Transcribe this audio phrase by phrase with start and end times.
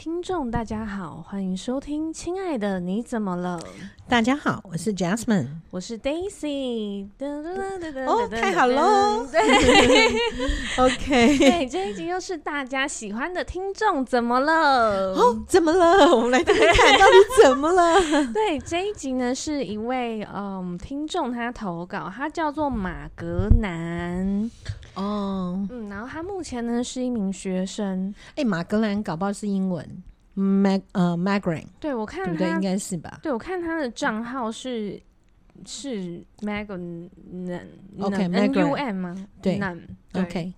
[0.00, 3.58] 听众大家好，欢迎收听《亲爱的你怎么了》。
[4.08, 7.08] 大家好，我是 Jasmine，我是 Daisy。
[8.06, 9.26] 哦，太好喽！
[9.26, 9.40] 对，
[10.78, 15.14] OK，对，这一集又是大家喜欢的听众怎么了？
[15.14, 16.14] 哦，怎么了？
[16.14, 18.00] 我们来看看到底怎么了？
[18.32, 24.48] 对，这一集呢是一位嗯听众他投稿，他叫做马格南。
[24.98, 28.12] 哦，嗯，然后他目前呢是一名学生。
[28.36, 29.86] 哎，马格兰搞不好是英文
[30.36, 31.64] ，Mag 呃 Magran。
[31.78, 32.50] 对，我看他，对不对？
[32.50, 33.20] 应该是吧？
[33.22, 35.00] 对，我看他的账号是
[35.64, 37.08] 是 Magran
[37.98, 39.14] OK，N U M 吗？
[39.40, 39.60] 对
[40.14, 40.52] ，OK。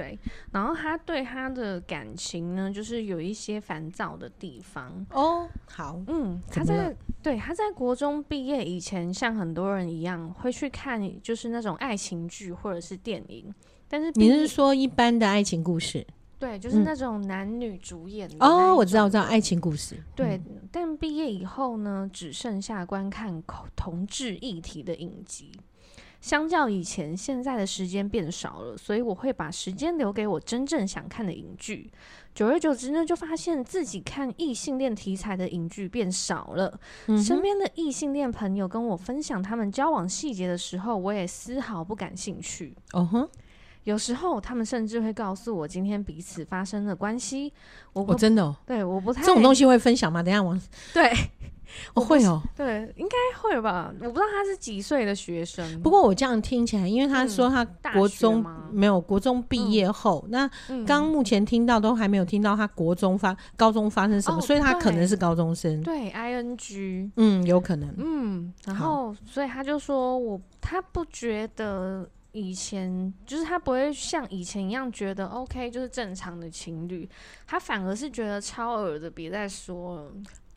[0.00, 0.18] 对，
[0.50, 5.46] 然后他对他的感情呢，就是有一些烦躁的地方哦。
[5.66, 13.54] 好，嗯，他在对他在国中毕业以前，像很多人一样会去看，就是那种爱情剧或者是电影。
[13.88, 16.06] 但是你是说一般的爱情故事？
[16.38, 18.74] 对，就是那种男女主演的哦。
[18.74, 20.02] 我知道，我知道爱情故事。
[20.16, 20.40] 对，
[20.72, 23.42] 但毕业以后呢，只剩下观看
[23.76, 25.52] 同志议题的影集。
[26.20, 31.90] 相较以前，现在的时间变少了，所以我会把时间留给我真正想看的影剧。
[32.34, 36.78] 久而久之呢，就发现自己看异性恋题材的影剧变少了。
[37.06, 42.74] 嗯、身边的异性恋朋友跟我分享他们交往细节的时候，我也丝毫不感兴趣。
[42.92, 43.28] 哦哼，
[43.84, 47.52] 有时候他们甚至会告诉我今天彼此发生的关系。
[47.92, 50.22] 我，我真的、哦、对，我不太这种东西会分享吗？
[50.22, 50.58] 等一下我
[50.94, 51.12] 对。
[51.94, 53.94] 我会哦，对，应该会吧。
[54.00, 55.80] 我不知道他是几岁的学生。
[55.82, 57.64] 不过我这样听起来，因为他说他
[57.94, 65.80] 国中、嗯、没有国中毕业后，嗯、那刚目前听到都还没有听到他国中发、高中发生什么，哦、所以他可能是高中生。
[65.84, 67.94] 对，I N G，嗯，有可能。
[67.98, 77.08] 嗯，然后所以他就说我他不觉得以前就是他不会像以前一样觉得 OK 就是正常的情侣，
[77.46, 80.12] 他反而是觉得超耳的，别再说了。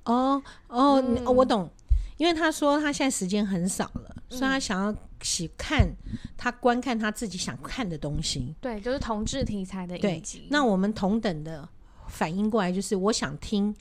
[0.05, 1.69] 哦哦，嗯、哦，我懂，
[2.17, 5.87] 因为他说他现在时间很少了，嗯、所以他想要喜看
[6.37, 8.53] 他观看他自己想看的东西。
[8.61, 10.47] 对，就是同志题材的影集。
[10.51, 11.67] 那我们同等的
[12.07, 13.73] 反应过来，就是我想听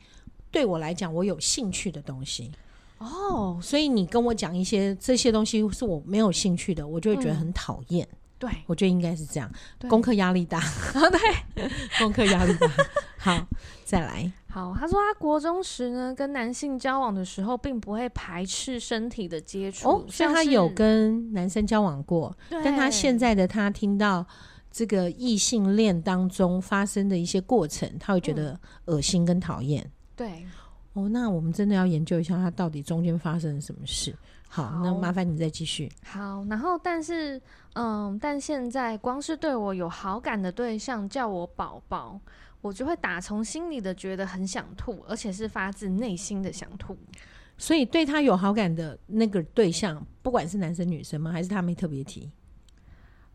[0.50, 2.50] 对我来讲我有兴趣的东西。
[3.02, 8.06] 哦，所以你跟我讲一些这些东西是我没有兴趣的，我就会觉得很讨厌。
[8.10, 10.60] 嗯、对，我觉得应该是这样，对功课压力大。
[11.54, 11.68] 对，
[11.98, 12.68] 功课压力大。
[13.18, 13.46] 好，
[13.84, 14.30] 再来。
[14.48, 19.88] 好，他说他国中时呢，跟男性交往的时候，并不会排斥身体的接触。
[19.88, 24.26] 哦，所以他有跟男生交往过，但他现在的他听到
[24.70, 29.88] 这个异性恋当中发生的一些过程，他会觉得恶心跟讨厌。
[30.14, 30.44] 对，
[30.94, 34.14] 哦，那我们真的要研究一下，他到底中间发生了什么事。
[34.48, 35.90] 好，好那麻烦你再继续。
[36.04, 37.40] 好，然后但是，
[37.74, 42.20] 嗯，但现在光是对我有好感的对象叫我宝宝。
[42.60, 46.96] 我就会打从心里的觉得很想吐，而且是发自内心的想吐。
[47.58, 51.32] 所以对他有好感的那个对象，不管是男生女生吗？
[51.32, 52.30] 还是他没特别提？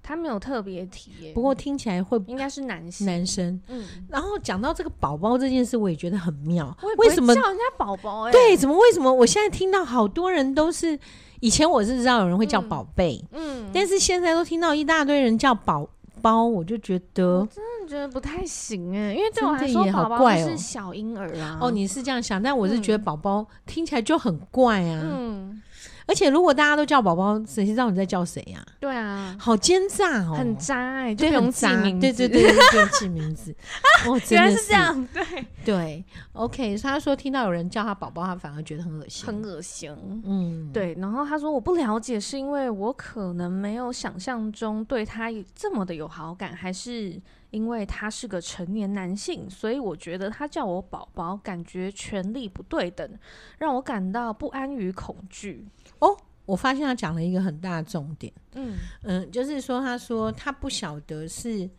[0.08, 1.34] 他没有特别提耶。
[1.34, 3.06] 不过听起来会应该是男性。
[3.06, 3.86] 男生，嗯。
[4.08, 6.76] 然后讲到这个宝宝这件事，我也觉得很妙。
[6.98, 8.32] 为什么叫人家宝宝？
[8.32, 9.12] 对，怎么为什么？
[9.12, 10.98] 我现在听到好多人都是，
[11.42, 15.90] 以前我是知道有人会叫宝贝，嗯，嗯，但是现在都听到一大堆人叫宝。
[16.20, 21.60] 包我就觉得，真的觉得不太行哎，因为对我来说，宝宝是小婴儿啊。
[21.62, 25.04] 哦，你是这样想，但我是觉得宝宝听起来就很怪啊。
[25.04, 25.62] 嗯。
[26.08, 28.66] 而且如果大家都叫宝宝，谁知道你在叫谁呀？
[28.80, 33.54] 对啊，好奸诈哦，很渣哎，就不用记名字，对对对，不用记名字。
[34.08, 36.06] 哦，原来是这样，对对。
[36.34, 39.92] OK，他说听到有人叫他宝宝，他反而觉得很恶心，很恶心。
[40.26, 40.96] 嗯，对。
[41.00, 47.20] 然后他说我不了解，是因为我可能没有想象中对他这么的有好感，还是
[47.50, 53.10] 因为他是个成年男性，所以我觉得他叫我宝宝，感觉权力不对等，
[53.58, 55.66] 让我感到不安与恐惧。
[56.00, 56.16] 哦，
[56.46, 61.70] 我发现他讲了一个很大的重点，嗯嗯，就是说，他说他不晓得是，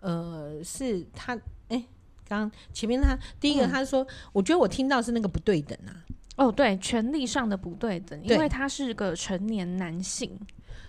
[0.00, 1.34] 呃，是他，
[1.68, 1.84] 哎、欸，
[2.28, 6.06] 刚刚前面他第一个他说，嗯、我觉得我听到是那个不对等啊，
[6.36, 10.38] 哦，对，权力上的不对等，因为他是个成年男性。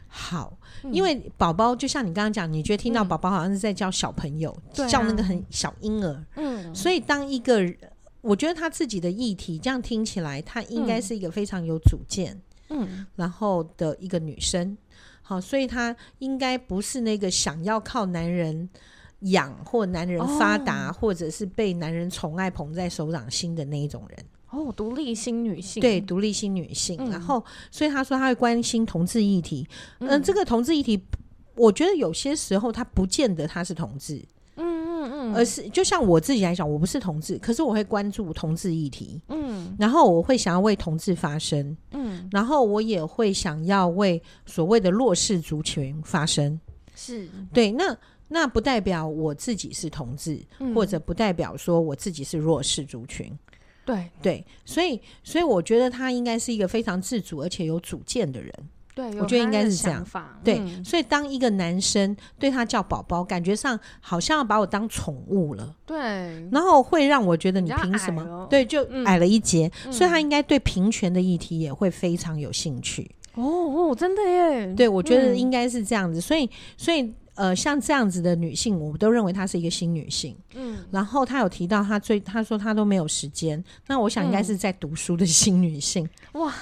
[0.08, 0.58] 好，
[0.92, 7.62] 因为宝宝就像你刚刚讲，你觉得听到宝宝好像是在叫小朋友，嗯、叫那个很小婴儿，嗯，所以当一个，
[8.22, 12.40] 我觉得他自己的议题这样听起来，他应该是一个非常有主见。
[12.70, 14.78] 嗯，然后的一个女生，
[15.22, 18.70] 好，所以她应该不是那个想要靠男人
[19.20, 24.26] 养或男人发达，哦、或者是被男人宠爱捧在手掌心的那一种人。
[24.50, 26.98] 哦，独立新女性，对，独立新女性。
[27.00, 29.68] 嗯、然后，所以他说他会关心同志议题。
[30.00, 31.02] 嗯、呃，这个同志议题，
[31.56, 34.24] 我觉得有些时候他不见得他是同志。
[34.60, 46.60] 嗯嗯嗯嗯，而是就像我自己来讲，我不是同志，可是我会关注同志议题，嗯，然后我会想要为同志发声，嗯，然后我也会想要为所谓的弱势族群发声，
[46.96, 47.30] 是。
[47.54, 47.96] 对，那
[48.28, 53.32] 那不代表我自己是同志，嗯，或者不代表说我自己是弱势族群，
[53.88, 58.54] 对对，所以所以我觉得他应该是一个非常自主而且有主见的人。
[58.94, 60.04] 对，我觉得应该是这样。
[60.16, 65.76] 嗯、对，所以当一个男生对他叫宝宝，感觉上好像要把我当宠物了。
[65.86, 65.96] 对，
[66.52, 68.48] 然后会让我觉得你凭什么？
[68.50, 69.72] 对，就矮了一截。
[69.86, 73.10] 嗯、所以他应该对平权的议题也会非常有兴趣。
[73.36, 74.74] 哦哦，真的耶！
[74.74, 76.20] 对，我觉得应该是这样子。
[76.20, 80.36] 所以，所以呃，像这样子的女性，我们都认为她是一个新女性。
[80.56, 83.64] 嗯，然后她有提到她最，她说她都没有时间。
[83.88, 86.04] 那我想应该是在读书的新女性。
[86.34, 86.54] 嗯、哇。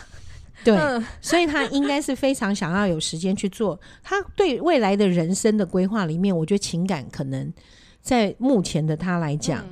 [0.64, 0.76] 对，
[1.22, 3.80] 所以她应该是非常想要有时间去做。
[4.02, 7.54] 她对未来的人生的规划里面，我觉得情感可能
[8.02, 9.64] 在目前的她来讲，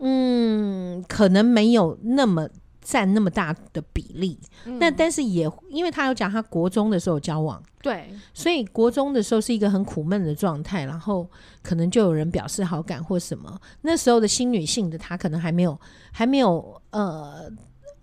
[0.00, 2.48] 嗯，嗯，可能没有那么
[2.84, 4.38] 占那么大的比例。
[4.64, 11.28] 那、嗯、但是也因为他有讲，他国中的时候交往，对，所以国中的时候是一个很苦闷的状态，然后
[11.62, 13.60] 可能就有人表示好感或什么。
[13.80, 15.80] 那时候的新女性的她，可能还没有，
[16.12, 17.50] 还没有呃。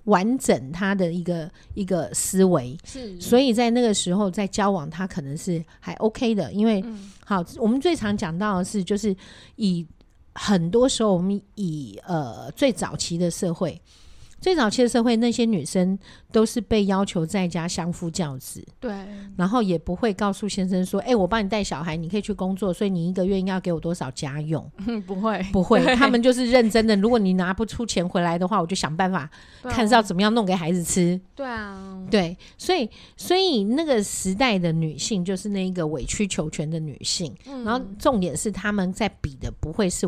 [0.06, 9.16] 完整他的一个一个思维，是，所以在那个时候在交往，他可能是还 OK 的，因为、嗯、好，我们最常讲到的是，就是
[9.58, 9.86] 以
[10.34, 13.80] 很多时候我们以呃最早期的社会。
[14.42, 15.98] 最早期的社会，那些女生
[16.32, 18.92] 都是被要求在家相夫教子，对，
[19.38, 24.70] 然后也不会告诉先生说：“哎、欸，我帮你带小孩，你可以去工作，所以你一个月应该要给我多少家用？”
[25.08, 26.96] 不会，不会，他们就是认真的。
[26.98, 29.30] 如果你拿不出钱回来的话，我就想办法
[29.64, 31.20] 看是要怎么样弄给孩子吃。
[31.36, 40.02] 对啊，对，所以，所以那个时代的女性就是那一个委曲求全的女性，嗯、然后重点是他们在比的不会是。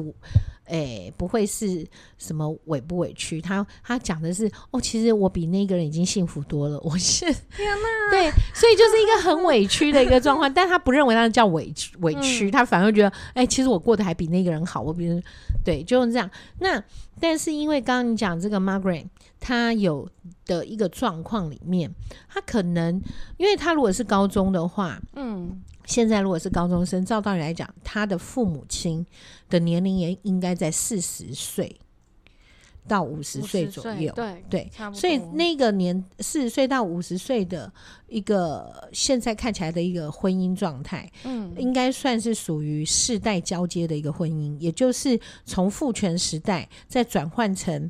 [0.66, 1.86] 哎、欸，不会是
[2.18, 3.42] 什么委不委屈？
[3.42, 6.80] 他他讲的是哦，其实我比那个人已经幸福多了。
[6.86, 7.34] 我是天
[7.70, 14.82] 哪，对，所以就是一个很委屈的一个状况，但他不认为那叫委屈委屈，他反而觉得哎、欸，其实我过得还比那个人好。
[14.82, 15.22] 我比如
[15.64, 16.30] 对，就是这样。
[16.60, 16.82] 那
[17.20, 19.06] 但是因为刚刚你讲这个 Margaret，
[19.40, 20.10] 他有
[20.46, 21.94] 的一个状况里面，
[22.30, 23.02] 他可能
[23.38, 25.62] 因为他如果是高中的话，嗯。
[25.86, 29.06] 现在如果是高中生，照道理来讲，他的父母亲
[29.50, 31.76] 的年龄也应该在四十岁
[32.88, 34.12] 到五十岁左右。
[34.14, 37.72] 对对，所以那个年四十岁到五十岁的
[38.08, 47.90] 一个现在看起来的一个婚姻状态，嗯，应该算是属于世代交接的一个婚姻，也就是从父权时代再转换成。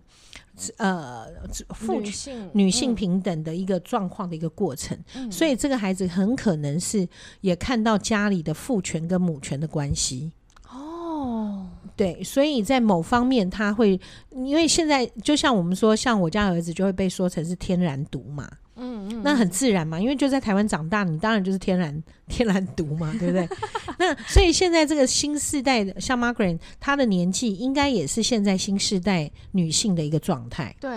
[0.78, 1.26] 呃，
[1.70, 7.08] 父女性女性平等的一个状况的一个过程，嗯，所以这个孩子很可能是
[7.42, 10.32] 也看到家里的父权跟母权的关系。
[10.70, 14.00] 哦，对，所以在某方面他会，
[14.32, 18.48] 因为现在就像我们说，像我家儿子就会被说成是天然毒嘛。
[18.76, 23.48] 嗯嗯，那很自然嘛，因为就在台湾长大，你当然就是天然 天然毒嘛， 对不对？
[24.00, 30.76] 那所以现在这个新世代的，像 Margaret，她的年纪应该也是现在新世代女性的一个状态。
[30.80, 30.90] 对。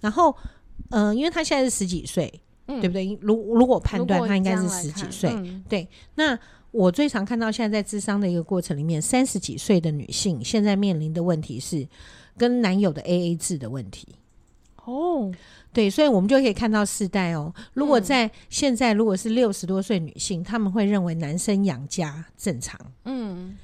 [0.00, 0.34] 然后，
[0.90, 2.32] 嗯、呃，因为她现在是十几岁，
[2.66, 3.18] 嗯、对不对？
[3.20, 5.88] 如如果判断她应该是十几岁，嗯、对。
[6.14, 6.38] 那
[6.70, 11.86] 我最常看到现在在智商的一个过程里面，三十几岁的女性现在面临的问题是
[12.36, 14.06] 跟男友的 AA 制的问题。
[14.84, 15.32] 哦。
[15.74, 17.52] 对，所以我们就可以看到世代哦。
[17.72, 23.56] 如果在现在，如果是六十多岁女性，他、嗯、们会认为男生养家正常，嗯，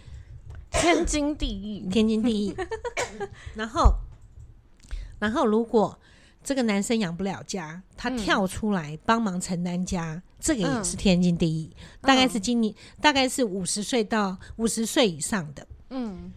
[0.72, 2.56] 天经地义，天经地义。
[3.54, 3.94] 然后，
[5.20, 5.96] 然后如果
[6.42, 11.70] 这个男生养不了家，他跳出来帮忙承担家，嗯、这个也是天经地义。
[11.76, 16.32] 嗯、大概是今年，嗯、大概是五十岁到五十岁以上的，嗯，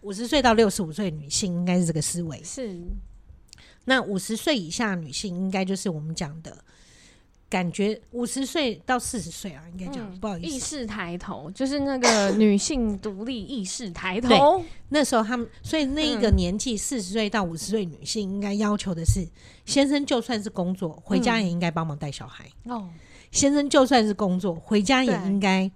[0.00, 2.80] 五十岁到六十五岁女性应该是这个思维，是。
[3.86, 6.56] 那五十岁以下女性应该就是我们讲的
[7.48, 14.64] 感觉，五十岁到四十岁啊，应该讲、嗯、不好意思，意识抬头，就是那个女性独立意识抬头。
[14.88, 19.24] 那时候他们，所以那一个年纪四十岁到五十岁女性应该要求的是，
[19.64, 22.44] 先生就算是工作回家也应该帮忙带小孩。
[22.64, 22.90] 哦、嗯，
[23.30, 25.70] 先生就算是工作回家也应该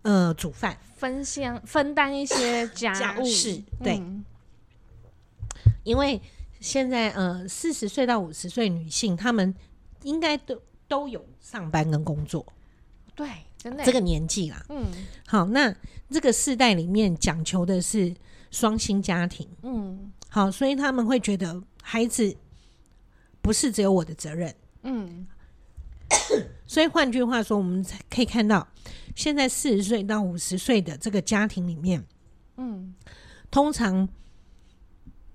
[0.00, 3.62] 呃煮饭、分享、分担一些家务事。
[3.82, 4.24] 对，嗯、
[5.82, 6.18] 因为。
[6.64, 9.54] 现在呃，四十岁到五十岁女性，她们
[10.02, 12.50] 应该都都有上班跟工作，
[13.14, 13.28] 对，
[13.58, 14.64] 真的这个年纪啦。
[14.70, 14.86] 嗯，
[15.26, 15.76] 好，那
[16.08, 18.14] 这个世代里面讲求的是
[18.50, 22.34] 双薪家庭，嗯，好，所以他们会觉得孩子
[23.42, 24.54] 不是只有我的责任，
[24.84, 25.26] 嗯，
[26.66, 28.66] 所以换句话说，我们可以看到，
[29.14, 32.02] 现在四十岁到五十岁的这个家庭里面，
[32.56, 32.94] 嗯，
[33.50, 34.08] 通常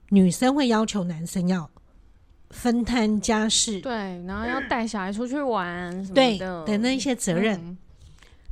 [0.09, 1.69] 女生会要求男生要
[2.49, 3.91] 分摊家事，对，
[4.25, 7.59] 然后要带小孩出去玩什么的，对的那一些责任。
[7.59, 7.77] 嗯、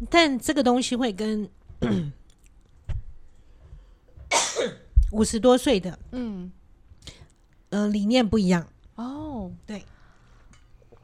[0.09, 1.49] 但这个东西会跟
[5.11, 6.51] 五十多岁的，嗯，
[7.69, 8.67] 呃，理念不一样。
[8.95, 9.51] 哦。
[9.65, 9.83] 对，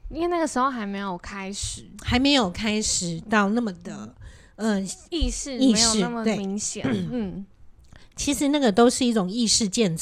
[0.10, 4.14] 因为那个时候还没有开始，还没有开始到那么的，
[4.58, 4.80] 呃，
[5.10, 6.86] 意识没有那么明显。
[7.12, 7.46] 嗯，
[8.16, 9.96] 其实那个都是一种意识渐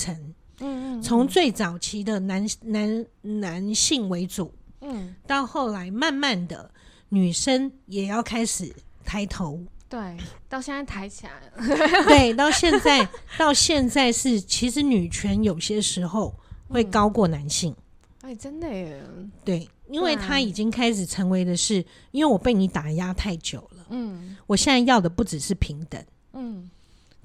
[0.94, 1.02] 层。
[1.02, 6.72] 从最早期的男男男性为主，嗯，到后来慢慢的
[7.10, 10.18] 女生也要开始抬头，对，
[10.50, 11.34] 到现在抬起来。
[11.34, 13.08] 了， 对，到现在
[13.38, 16.34] 到现在是其实女权有些时候
[16.70, 17.76] 会高过男性，
[18.22, 19.02] 哎，真的耶，
[19.44, 26.70] 对，因为他已经开始成为的是，因为我被你打压太久了，嗯，我现在要的不只是平等，嗯。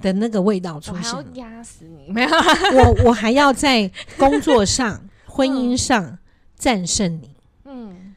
[0.00, 2.12] 的那个味道出现，我压死你！
[2.12, 6.18] 没有，我我还要在工作上、婚姻上
[6.56, 7.34] 战胜你。
[7.64, 8.14] 嗯，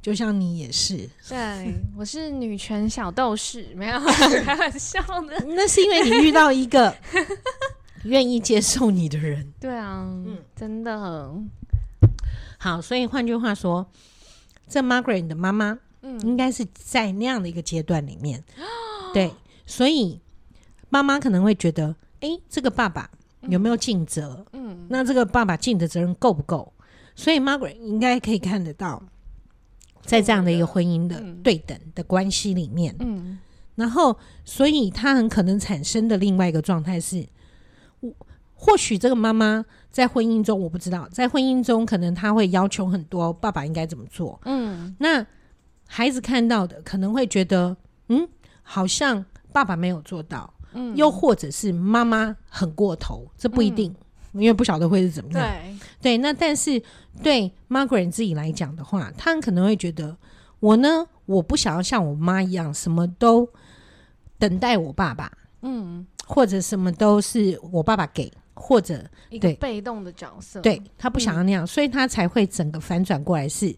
[0.00, 3.98] 就像你也是，对，我是女权小斗士，没有
[4.44, 5.44] 开玩笑的。
[5.48, 6.94] 那是因为你遇到一个
[8.04, 9.52] 愿意接受你的人。
[9.60, 11.28] 对啊，嗯，真的
[12.58, 12.80] 好。
[12.80, 13.90] 所以换句话说，
[14.68, 18.44] 这 Margaret 的妈妈，嗯，应该是在那样的一个阶段里面，
[19.12, 19.32] 对，
[19.66, 20.20] 所以。
[20.88, 21.88] 妈妈可能会觉得，
[22.20, 23.10] 哎、欸，这个爸爸
[23.42, 24.44] 有没有尽责？
[24.52, 26.72] 嗯，那这个爸爸尽的责任够不够？
[27.14, 29.02] 所以 Margaret 应该可以看得到，
[30.02, 33.38] 在这样的一个婚姻的对等的关系里面，嗯，
[33.74, 37.26] 然后，所以他很可能产生的另外一个状态是，
[38.00, 38.12] 我
[38.54, 44.40] 或许这个妈妈在婚姻中，我不知道，在婚姻中可能他会要求很多，爸爸应该怎么做？
[44.44, 45.26] 嗯，那
[45.86, 47.76] 孩子看到的可能会觉得，
[48.08, 48.28] 嗯，
[48.62, 50.54] 好像爸爸没有做到。
[50.78, 53.94] 嗯，又或者是妈妈很过头，这不一定，
[54.32, 55.42] 嗯、因为不晓得会是怎么样。
[55.42, 56.80] 对对，那但是
[57.22, 60.16] 对 Margaret 自己来讲的话，她很可能会觉得，
[60.60, 63.48] 我呢，我不想要像我妈一样，什么都
[64.38, 65.30] 等待我爸爸，
[65.62, 70.60] 嗯，或者什么都是我爸爸给，或者一个被动的角色。
[70.60, 73.74] 对，他不想要那样，嗯、所以他才会整个反转过来，是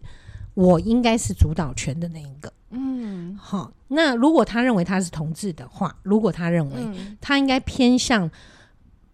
[0.53, 2.51] 我应该是主导权的那一个。
[2.71, 3.71] 嗯，好。
[3.89, 6.87] 那如果他认为他是同志的话，如果他认为
[7.19, 8.29] 他应该偏向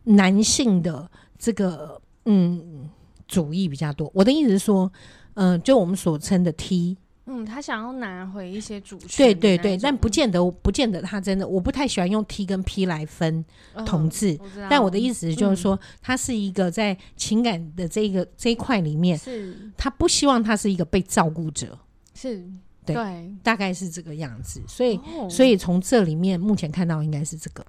[0.04, 2.90] 男性的这个嗯
[3.28, 4.92] 主义比较多，我的意思是说，
[5.34, 6.96] 嗯、呃，就我们所称的 T，
[7.26, 13.44] 嗯，他想要拿回一些主权，对对对，但不见得，不见得他真的，我不太喜欢用 T 跟 P 来分
[13.86, 19.72] 同志，哦、但我的意思就是说，他、嗯、是一个在情感的这个这一块里面，是。
[19.76, 21.78] 他不希望他是一个被照顾者，
[22.14, 22.48] 是。
[22.94, 27.66] 对，对大概是这个样子，所以，哦、所以从这里面目前看到应该是这个。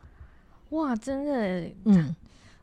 [0.71, 2.15] 哇，真的，嗯，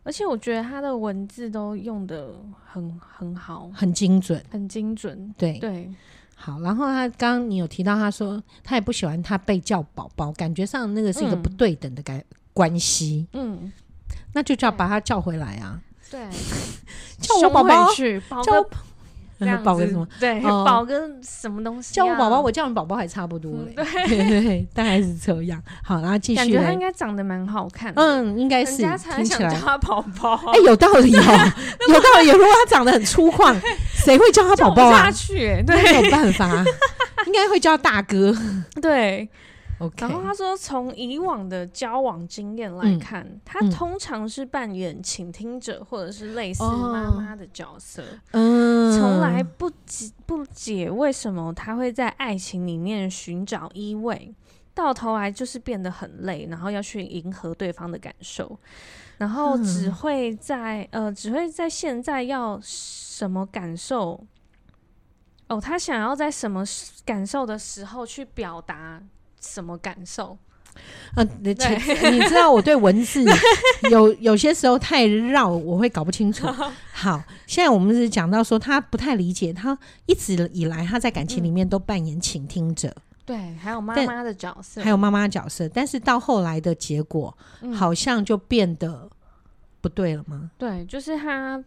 [0.04, 2.34] 而且我觉得他的文字都用的
[2.64, 5.34] 很很好，很精准，很精准。
[5.38, 5.92] 对对，
[6.36, 6.60] 好。
[6.60, 13.28] 然后他刚刚你有提到，他说他也不喜欢他被叫宝宝，感觉上那个是一个不对等的感关系。
[13.34, 13.72] 嗯，
[14.34, 15.82] 那就叫把他叫回来啊。
[16.12, 16.30] 对，
[17.20, 18.70] 叫我宝宝去，叫。
[19.40, 20.08] 这样宝跟什么？
[20.20, 21.94] 对，保个什么东西？
[21.94, 23.52] 叫我宝宝，我叫你宝宝还差不多。
[23.76, 25.62] 对 对，大概是这样。
[25.84, 26.38] 好，然后继续。
[26.38, 27.92] 感觉他应该长得蛮好看。
[27.96, 28.82] 嗯，应该是。
[28.82, 30.36] 人家才想叫他宝宝。
[30.54, 31.52] 哎，有道理哦，
[31.90, 32.30] 有道理。
[32.30, 33.56] 如果他长得很粗犷，
[33.94, 35.10] 谁会叫他宝宝啊？
[35.30, 36.64] 对，没有办法，
[37.28, 38.36] 应该会叫大哥。
[38.82, 39.30] 对。
[39.98, 48.02] 然后他说，从以往的交往经验来看，嗯、他通常是扮演倾听者或者是类似妈妈的角色，
[48.32, 54.34] 嗯，从来不解不解为什么他会在爱情里面寻找依偎，
[54.74, 58.58] 到头来就是变得很累，然后要去迎合对方的感受，
[59.18, 64.26] 然后只会在、嗯、呃只会在现在要什么感受，
[65.50, 66.64] 哦，他想要在什么
[67.04, 69.04] 感受的时候去表达。
[69.46, 70.38] 什么感受？
[71.16, 73.24] 啊，你知道我对文字
[73.90, 76.46] 有有些时候太绕，我会搞不清楚。
[76.92, 82.94] 好，现在我们是讲到说他不太理解，他一直以来他在感情里面都扮演倾听者，
[83.26, 87.38] 对，还有妈妈的角色，还有妈妈的角色，但是到后来的结果
[87.74, 89.10] 好像就变得
[89.80, 90.52] 不对了吗？
[90.58, 91.64] 对，就是他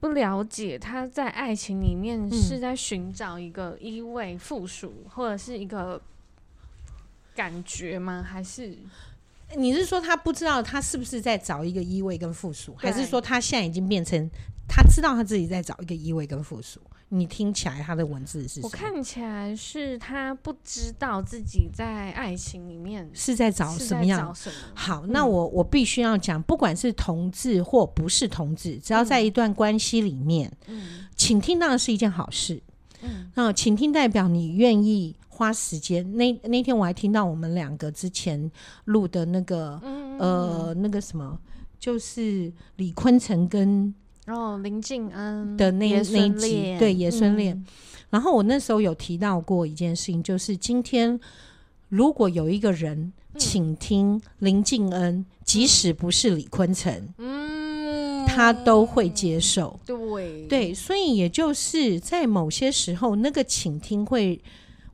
[0.00, 6.02] 不了解他在爱情里面是在寻找一个依偎、附属，或者是一个。
[7.36, 8.26] 感觉吗？
[8.26, 8.76] 还是
[9.56, 14.28] 你是说他不知道他是不是在找一个依偎跟附属，还是说他现在已经变成
[14.66, 16.80] 他知道他自己在找一个依偎跟附属？
[17.10, 18.60] 你听起来他的文字是？
[18.62, 24.34] 我看起来是他不知道自己在爱情里面是在找什么样？
[24.34, 32.60] 什么好，嗯、那我我必须要讲，不管是同志或不是同志，只要在一段关系里面，嗯，倾听当然是一件好事。
[33.02, 36.16] 嗯，那请听代表你愿意花时间。
[36.16, 38.50] 那那天我还听到我们两个之前
[38.86, 41.38] 录的那个，嗯、呃，那个什么，
[41.78, 43.94] 就是李坤城跟。
[44.26, 47.64] 哦，林静恩的那那一集，对爷孙恋。
[48.10, 51.20] 然后我那时候有提到过一件事情，就是今天
[51.88, 59.78] 如果有一个人请听林静恩，嗯、即使不是李坤城，嗯，他都会接受。
[59.86, 64.42] 对对，所以也就是在某些时候，那个倾听会，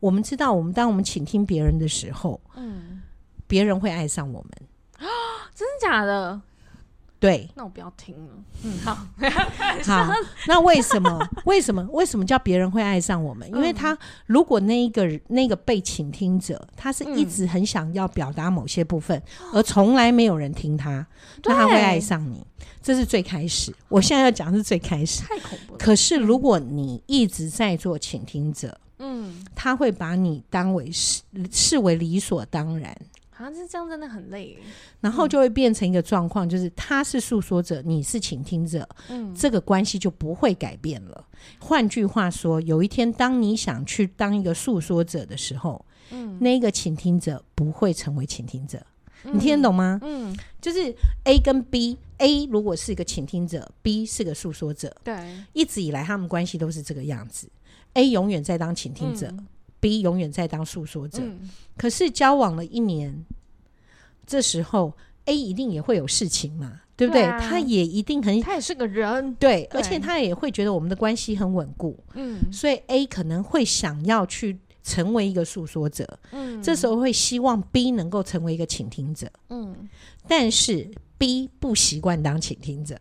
[0.02, 3.00] 我们知道，我们当我们倾听别人的时候，嗯，
[3.46, 4.50] 别人会爱上我们
[4.98, 5.06] 啊？
[5.54, 6.40] 真的假的？
[7.20, 8.32] 对，那我不要听了。
[8.64, 8.96] 嗯，好，
[9.86, 10.12] 好。
[10.48, 11.24] 那为什么？
[11.44, 11.80] 为什么？
[11.92, 13.48] 为什么叫别人会爱上我们？
[13.50, 21.06] 因为他如果那一个那个被倾听者，他是一直很想要表达某些部分，嗯、而从来没有人听他，
[21.44, 22.44] 那他会爱上你。
[22.82, 23.72] 这是最开始。
[23.88, 25.78] 我现在要讲的是最开始，太恐怖了。
[25.78, 32.96] 可是如果你一直在做倾听者，嗯，他会把你当为视视为理所当然。
[33.34, 34.56] 好像是这样，真的很累。
[35.00, 41.26] 然后就会变成一个状况，就是他是诉说者，你是倾听者，嗯，这个关系就不会改变了。
[41.58, 48.80] 换句话说，有一天当你想去当一个诉说者的时候，嗯，那个倾听者不会成为倾听者。
[49.24, 49.98] 你听得懂吗？
[50.02, 50.94] 嗯，就是
[51.24, 55.16] A 跟 B，A 如果是一个倾听者，B 是个诉说者，对，
[55.52, 57.48] 一直以来他们关系都是这个样子。
[57.94, 59.32] A 永远在当倾听者。
[59.80, 61.40] B 永远在当诉说者，嗯、
[61.76, 63.26] 可是交往了一年，
[64.24, 64.92] 这时候
[65.24, 67.24] A 一定也会有事情嘛，对不对？
[67.40, 79.88] 他也一定很，他也是个人，对，对而且他也会觉得我们的关系很稳固，嗯，所以 A 可能会想要去成为一个诉说者，嗯，这时候会希望 B 能够成为一个倾听者，嗯，
[80.28, 82.96] 但是 B 不习惯当倾听者。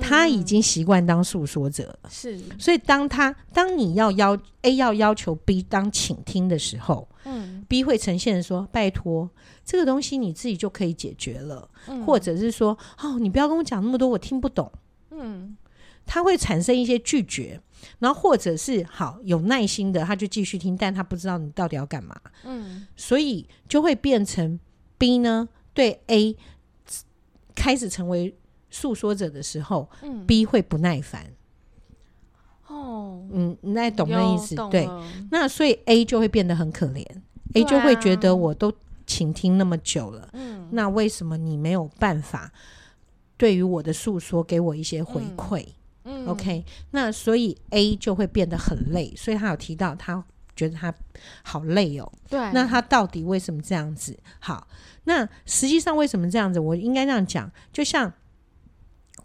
[0.00, 9.28] 他已经习惯当诉说者了，是，所以当他当你要要 A 要要求 B 当倾听的时候，嗯，B 会呈现说：“拜托，
[9.64, 14.72] 这个东西你自己就可以解决了，嗯、或者是说，哦，你不要跟我讲那么多，我听不懂。”
[15.12, 15.56] 嗯，
[16.06, 17.60] 他会产生一些拒绝，
[17.98, 24.58] 然后或者是好有耐心的，他就继续听，但他不知道你到底要干嘛，嗯，所以就会变成
[24.96, 26.36] B 呢对 A
[27.54, 28.34] 开始成为。
[28.70, 31.32] 诉说着的时候，嗯，B 会不耐烦。
[32.66, 34.54] 哦，嗯，你那懂那意思？
[34.70, 34.86] 对，
[35.30, 37.02] 那所以 A 就会变得很可怜。
[37.54, 38.70] A 就会觉得我都
[39.06, 42.52] 倾听那么久了，嗯，那为什么你没有办法
[43.38, 45.66] 对于我的诉说给我一些回馈？
[46.04, 49.14] 嗯，OK，那所以 A 就会变得很累。
[49.16, 50.22] 所以他有提到，他
[50.54, 50.94] 觉得他
[51.42, 52.12] 好累哦。
[52.28, 54.14] 对，那他到底为什么这样子？
[54.40, 54.68] 好，
[55.04, 56.60] 那实际上为什么这样子？
[56.60, 58.12] 我应该这样讲，就像。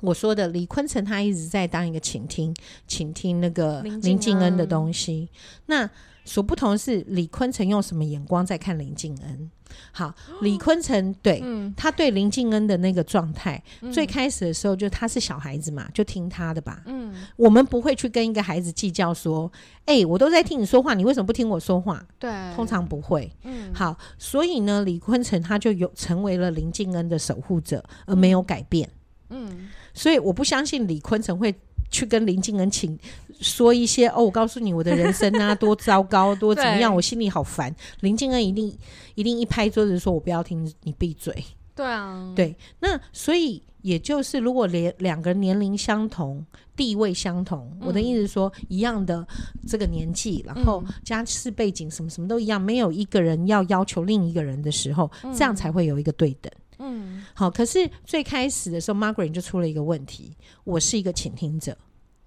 [0.03, 2.53] 我说的李坤城，他一直在当一个倾听，
[2.85, 5.29] 倾听那个林静恩的东西。
[5.67, 5.89] 那
[6.25, 9.49] 所不同是，李坤城用什么眼光在看林静恩？
[9.93, 16.83] 好， 李坤城对、嗯、他对林静恩的那个状态，嗯、最开始的时候就他是小孩子嘛，就听他的吧。
[16.85, 19.49] 嗯，我们不会去跟一个孩子计较说，
[19.85, 22.05] 哎、欸，我都在听你说话，你为什么不听我说话？
[22.19, 23.31] 对，通常不会。
[23.43, 28.89] 嗯，好，所以呢，李坤城他就有成为了林静恩的守护者，而没有改变。
[29.29, 29.47] 嗯。
[29.49, 31.53] 嗯所以我不相信李坤城会
[31.89, 32.97] 去跟林靖恩请
[33.39, 37.73] 说一些哦，我告诉你我的人生啊多糟糕多怎么样，我心里好烦。
[37.99, 38.75] 林靖恩一定
[39.15, 41.43] 一定一拍桌子说：“我不要听，你闭嘴。”
[41.75, 42.55] 对啊，对。
[42.79, 49.27] 那所以也就是，如果连两个人年龄相同、地位相同，嗯、我的意思是说一样的
[49.67, 56.51] 这个年纪，然后家世背景什么什么都一样，没有一个人要要求另一个人的时候，嗯、这样才会有一个对等。
[56.83, 57.49] 嗯，好。
[57.49, 61.77] 可是最开始的时候，Margaret 就出了一个问题：我是一个倾听者，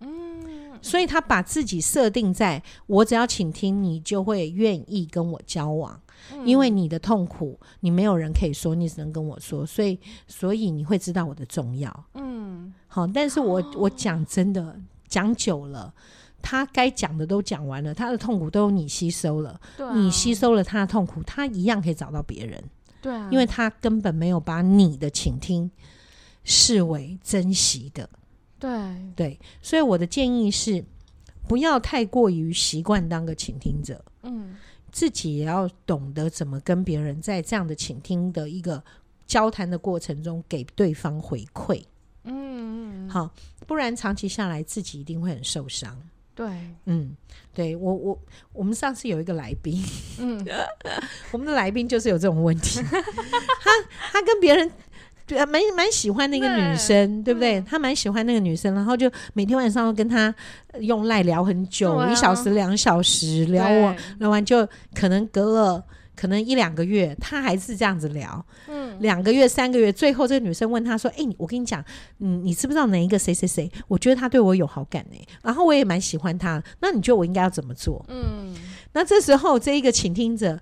[0.01, 6.01] 嗯，所以他把自己设定在我只要倾听，你就会愿意跟我交往，
[6.33, 13.07] 嗯、因为你的痛苦你没有人可以说，你只能跟我说，所以所以你会知道我的重要，嗯，好。
[13.07, 15.93] 但是我我讲真的讲久了，
[16.41, 22.63] 他该讲的都讲完了，他的痛苦都有你吸收了，啊、你吸收了他的痛苦，他一样可以找到别人。
[23.07, 25.71] 对啊，因为他根本没有把你的倾听
[26.43, 28.11] 视为珍惜的，
[28.59, 28.69] 对。
[29.15, 30.85] 对，所以我的建议是，
[31.47, 34.57] 不要太过于习惯当个倾听者，嗯，
[34.91, 38.83] 自己也要懂得怎么跟别人在这样的倾听的一个
[39.25, 41.81] 交谈的过程中给对方回馈，
[42.25, 43.33] 嗯嗯，好，
[43.69, 45.97] 不然长期下来自己一定会很受伤。
[46.37, 46.47] 对，
[46.85, 47.17] 嗯，
[47.55, 48.19] 对我我
[48.53, 49.83] 我们上次有一个来宾，
[50.21, 50.47] 嗯，
[51.33, 53.71] 我们的来宾就是有这种问题，他
[54.13, 54.71] 他跟别人
[55.27, 57.59] 对蛮蛮喜欢那个女生，对，对不对？
[57.63, 60.33] 他蛮喜欢那个女生，然后就每天晚上都跟他
[60.81, 65.83] 用赖聊很久，啊、一小时两小时聊完，聊完就可能隔了。
[66.17, 71.85] 可能一两个月，他还是这样子聊，嗯，两个月、三个月，最后这个女生问他说：“哎、欸，我跟你讲，
[72.21, 73.71] 嗯，你知不知道哪一个谁谁谁？
[73.87, 76.63] 我觉得他对我有好感呢、欸，然后我也蛮喜欢他。
[76.81, 78.55] 那你觉得我应该要怎么做？”嗯，
[78.95, 80.59] 那这时候这一个倾听者，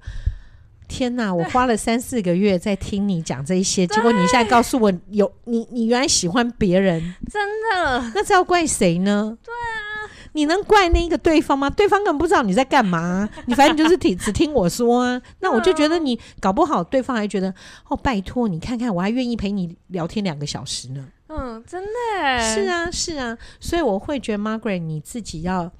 [0.89, 7.41] 天呐，我花了三四个月在听你讲这一些， 结果你现在告诉我有你，你原来喜欢别人，真
[7.71, 8.11] 的？
[8.15, 9.39] 那这要怪谁呢？
[9.43, 9.94] 对啊。
[10.35, 11.71] 你能怪那个对方吗？
[11.71, 15.21] 对方根本不知道你在干嘛， 你反正就是听只听我说啊。
[15.41, 17.55] 那我就觉得你搞不好，对方还觉得
[17.89, 21.09] 哦，拜托你看看，我还愿意陪你聊天两个小时呢。
[21.29, 23.37] 嗯，真的是啊，是啊。
[23.59, 25.73] 所以我会觉得 Margaret 你自己要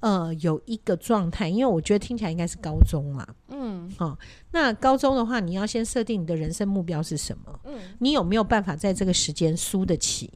[0.00, 3.26] 呃有一个状态，因为我觉得听起来应该是高中啦。
[3.48, 4.18] 嗯，好、哦，
[4.52, 7.60] 那高中的话，你要先设定你的人生目标是什么？
[7.64, 10.30] 嗯，你有没有办法在这个时间输得起？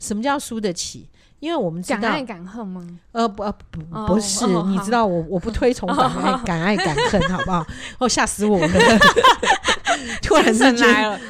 [0.00, 1.08] 什么叫输得起？
[1.40, 2.86] 因为我们知道敢爱敢恨吗？
[3.12, 7.66] 呃不呃不不是，哦、你知道我我不推崇 敢爱、哦、敢爱敢恨，好不好？
[7.98, 8.68] 哦吓死我了！
[10.22, 11.20] 突然之间来了，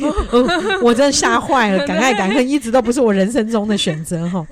[0.00, 1.86] 我，我真的吓坏了。
[1.86, 4.46] 敢爱敢恨一直都不是我人生中的选择哈。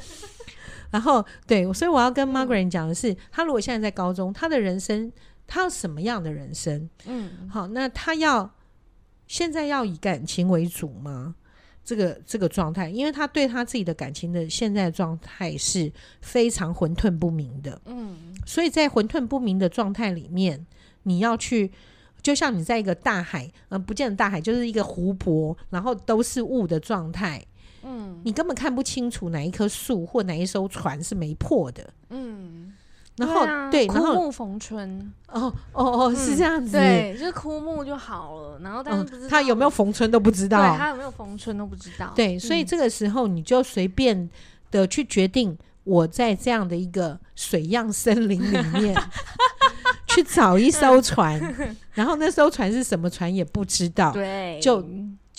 [0.91, 5.11] 然后对，所以我要跟 Margaret 讲的是，他如果现在在高中，他的人生
[5.47, 6.89] 他要什么样的人生？
[7.07, 8.51] 嗯，好，那他要
[9.27, 11.35] 现在要以感情为主吗？
[11.85, 18.17] 这个这个状态，因为他对他自己的感情的现在的状态是非常混沌不明的，嗯，
[18.47, 20.67] 所以在混沌不明的状态里面，
[21.03, 21.73] 你要去，
[22.23, 27.45] 就像你在一个大海，嗯、呃，不见得大海，就是一个湖泊，然后都是雾的状态，
[27.83, 32.72] 嗯，你根本看不清楚哪一棵树或哪一艘船是没破的，嗯。
[33.17, 38.59] 然后对，枯木逢春哦哦哦，是这样子，对，就是枯木就好了。
[38.61, 42.11] 然后但是不知道他有没有逢春都不知道，对，他有没有逢春都不知道。
[42.15, 44.29] 对，所以这个时候你就随便
[44.71, 48.97] 的去决定，我在这样的一个水漾森林里面
[50.09, 51.39] 去找一艘船，
[51.93, 54.83] 然后那艘船是什么船也不知道，对，就。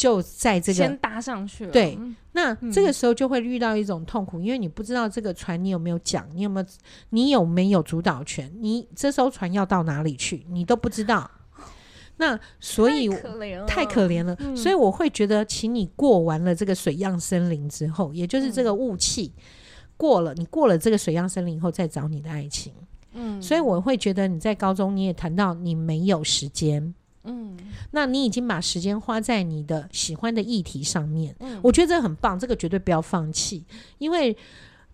[0.04, 1.98] 就在这个先搭上去了，对，
[2.34, 6.66] 那这个时候就会遇到一种痛苦，嗯、因为你不知道这个船你有没有桨，你有没有
[7.12, 11.32] 你有没有主导权，你这艘船要到哪里去，你都不知道。
[12.18, 13.08] 那所以
[13.66, 19.32] 太可怜了，所以我会觉得，请你过完了这个水漾森林之后，也就是这个雾气
[19.96, 22.74] 过了，你过了这个水漾森林以后，再找你的爱情。
[23.13, 26.94] 嗯，所以我会觉得你在高中你也谈到你没有时间。
[27.24, 27.58] 嗯，
[27.92, 33.64] 那你已经把时间花在你的喜欢的议题上面，嗯，我觉得这很棒，这个绝对不要放弃，
[33.98, 34.36] 因为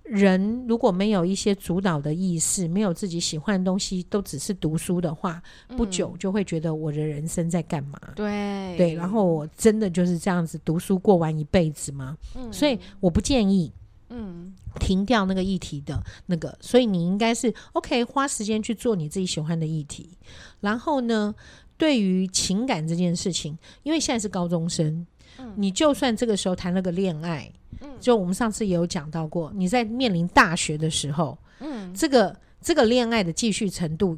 [0.04, 5.42] 人如果没有一些主导的意识，没有自己喜欢的东西，都只是读书的话，
[5.78, 8.00] 不久就会觉得我的人生在干嘛？
[8.16, 8.76] 对。
[8.78, 12.18] 对，然后我真的就是这样子读书过完一辈子吗？
[12.36, 13.72] 嗯，所以我不建议，
[14.10, 20.18] 嗯，停掉那个议题的那个，所以你应该是 OK，花时间去做你自己喜欢的议题，
[20.62, 21.36] 然后呢，
[21.80, 34.18] 对于情感这件事情，因为现在是高中生，嗯、你就算这个时候谈了个恋爱，嗯、就我们上次也有讲到过，你在面临大学的时候，嗯、这个这个恋爱的继续程度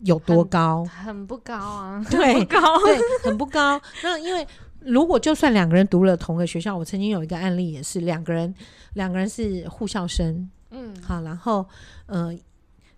[0.00, 0.84] 有多高？
[0.84, 3.80] 很，很不高啊，对， 很不高，对，很不高。
[4.02, 4.46] 那因为
[4.80, 8.54] 如果就算两个人读了同个学校，我曾经有一个案例也是两个人，
[8.92, 11.66] 两个人是护校生，嗯，好，然后
[12.04, 12.36] 呃，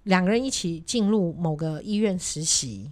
[0.02, 2.90] 两个人一起进入某个医院实习。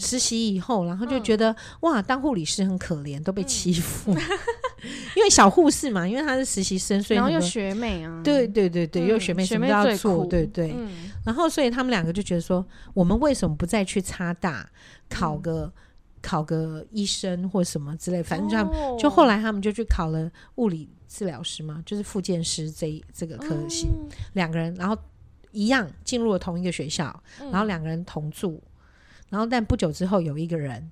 [0.00, 4.12] 嗯、实习以后，然后就觉得、嗯、哇，当护理师很可怜，都被欺负。
[4.14, 4.20] 嗯、
[5.14, 10.72] 因为小护士嘛，因为她是实习生，所以然后又学妹啊，对对对对，又、嗯、学妹什么都要做，对对。
[10.76, 14.68] 嗯、然后所以他们两个就觉得说，我们为什么不再去插大
[15.08, 15.72] 考个、嗯、
[16.22, 18.22] 考个医生或什么之类？
[18.22, 23.88] 反正就、哦、就后来他们就去考了物理治疗师嘛，就是复健师这一这个科系。
[24.32, 24.96] 两、嗯、个人，然后
[25.52, 28.62] 一样进入了同一个学校，然后两个人同住。
[29.30, 30.90] 然后，但不久之后，有一个人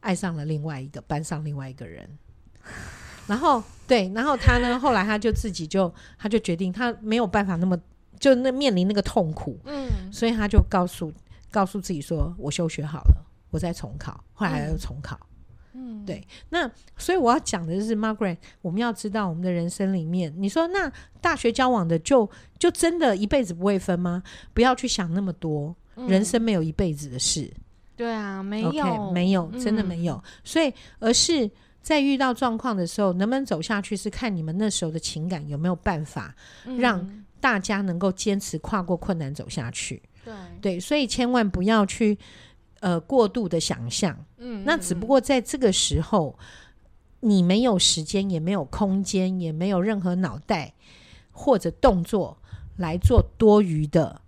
[0.00, 2.08] 爱上了另外一个班上另外一个人。
[3.26, 7.78] 然后，对，然后他呢，后来他就自己就，他就决定，他没有办法那么
[8.18, 11.12] 就那面临那个痛苦，嗯，所以他就告诉
[11.50, 15.18] 告诉自己说：“我休学好了，我再重考。”后来又重考，
[15.74, 16.26] 嗯，对。
[16.48, 24.22] 那所以我要讲的就是，Margaret，我们要知道我们的人生里面，你说那大学交往的就就真的一辈子不会分吗？
[24.52, 25.76] 不要去想那么多。
[25.96, 27.60] 人生没有一辈子的事，嗯，
[27.96, 30.14] 对啊，没有，okay, 没有，真的没有。
[30.14, 31.50] 嗯，所以，而是
[31.82, 36.34] 在遇到状况的时候，能不能走下去，是看你们那时候的情感有没有办法
[36.78, 40.02] 让大家能够坚持跨过困难走下去。
[40.24, 40.34] 对。
[40.60, 42.18] 对，所以千万不要去
[42.80, 44.16] 呃过度的想象。
[44.38, 46.38] 嗯，那只不过在这个时候，
[47.20, 50.72] 你没有时间，也没有空间，也没有任何脑袋
[51.32, 52.38] 或者动作
[52.76, 54.20] 来做多余的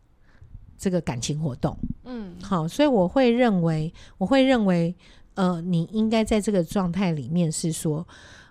[0.82, 1.78] 这个感情活动。
[2.02, 4.92] 嗯，好，所以我会认为，我会认为，
[5.34, 8.04] 呃，你应该在这个状态里面是说，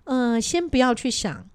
[0.05, 1.45] 呃，先不要去想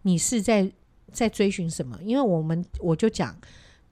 [0.00, 0.72] 你是在
[1.12, 3.36] 在追寻什么，因为我们我就讲。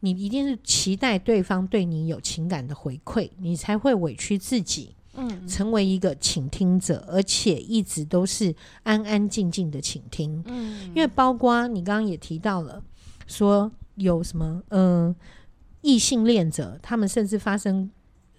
[0.05, 12.83] 你一定是期待对方对你有情感的回馈，你才会委屈自己，嗯，成为一个倾听者，而且一直都是安安静静的倾听，嗯，因为包括你刚刚也提到了，
[13.29, 15.14] 说有什么，嗯，
[15.83, 17.90] 异性恋者，他们甚至发生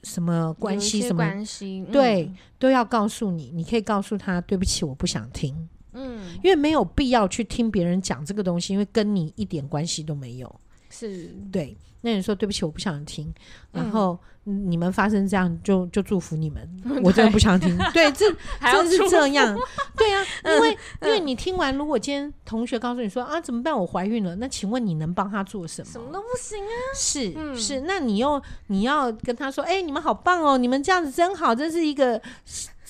[0.03, 10.60] 什么关系，什么关系，对，都要告诉你，你可以告诉他，对不起，我不想听，嗯，因为没有必要去听别人讲这个东西，因为跟你一点关系都没有。
[10.89, 11.34] 是。
[11.51, 13.34] 对，那你说对不起，我不想听。
[13.71, 16.69] 然后你们发生这样，就就祝福你们。
[17.01, 17.77] 我真的不想听。
[17.93, 18.29] 对，这
[18.60, 19.58] 真是这样。
[19.95, 23.73] 对啊， 因为因为你听完，如果今天同学告诉你说啊，怎么办？
[23.77, 24.36] 我怀孕了。
[24.36, 25.91] 那请问你能帮他做什么？
[25.91, 26.75] 什么都不行啊。
[26.93, 32.21] 是是，那你又你要跟他说，哎，你们好棒哦，你们这样子真好，这是一个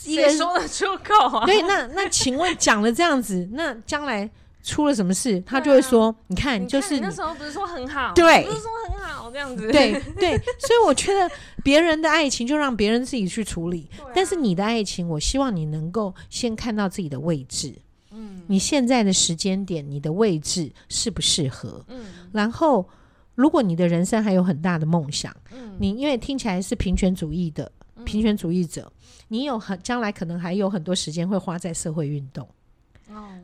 [0.06, 1.46] 一个说得出口啊。
[1.46, 4.30] 对，那那请问讲了这样子，那将来。
[4.64, 9.70] 出了什么事，他就会说：“啊、你看，就是那时候不是说很好，对，不是说很好这样子。
[9.70, 11.30] 对”对对，所以我觉得
[11.64, 17.76] 别人的爱情就让别人自己去处理，啊、但是你的爱情，我希望你能够先看到自己的位置。
[18.12, 21.84] 嗯，你现在的时间点，你的位置适不适合？
[21.90, 22.88] 嗯，然后
[23.36, 27.70] 如果你的人生还有很大的梦想，嗯，你因为听起来是平权主义的
[28.06, 28.90] 平权主义者，
[29.28, 32.48] 你有很将来可能还有很多时间会花在社会运动。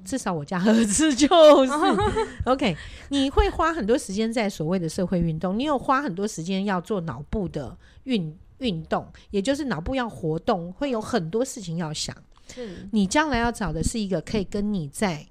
[0.06, 1.72] 至少我家儿子就是
[2.46, 2.76] OK。
[3.10, 12.16] 你会花很多时间在所谓的社会运动，你有花很多时间要做脑部的运运动，也就是脑部要活动，会有很多事情要想。
[12.92, 15.28] 你将来要找的是一个可以跟你在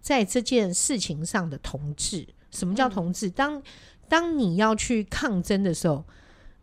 [0.00, 2.26] 在这件事情上的同志。
[2.50, 3.28] 什么叫同志？
[3.28, 3.62] 当
[4.08, 6.04] 当你要去抗争的时候，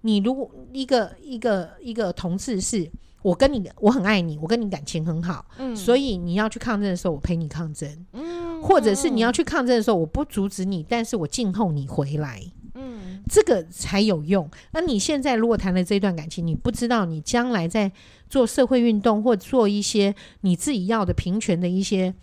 [0.02, 2.90] 你如果一个一个一个同志是。
[3.24, 12.44] 我跟你，我很爱你，我跟你感情很好，嗯，所以你要去抗争的时候，我陪你抗争，嗯，或者是你要去抗争的时候，我不阻止你，但是我静候你回来，
[12.76, 14.48] 嗯，这个才有用。
[14.74, 17.92] 那你现在如果谈了这段感情，你不知道你将来在
[18.30, 22.14] 做社会运动或做一些你自己要的平权的一些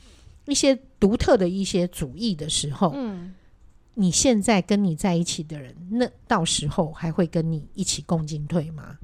[0.47, 3.35] 一些独特的一些主义的时候，嗯。
[3.95, 8.97] 你现在跟你在一起的人，那到时候还会跟你一起共进退吗？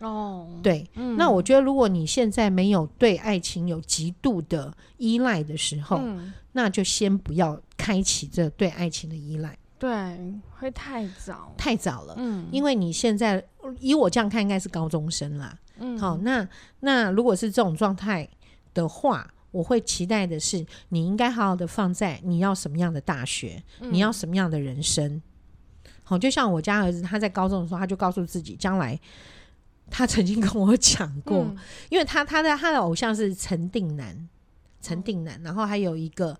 [0.00, 9.56] 哦，对，嗯、那我觉得如果你现在没有对爱情有极度的依赖的时候，嗯、那就先不要开启这对爱情的依赖。
[9.78, 9.90] 对，
[10.58, 12.14] 会太早，太早了。
[12.18, 13.42] 嗯，因为你现在
[13.78, 15.56] 以我这样看，应该是高中生啦。
[15.78, 16.46] 嗯，好，那
[16.80, 18.28] 那如果是这种状态
[18.74, 19.32] 的话。
[19.52, 25.22] 我会期待的是，你应该好好的放在你要什么样的大学，嗯、你要什么样的人生。
[26.02, 28.98] 好，就像我家儿子，他在高中的时候，他就告诉自己，将来
[29.90, 31.56] 他曾经跟我讲过，嗯、
[31.90, 34.28] 因为他他的他的偶像是陈定南，
[34.80, 36.34] 陈定南，然后还有一个，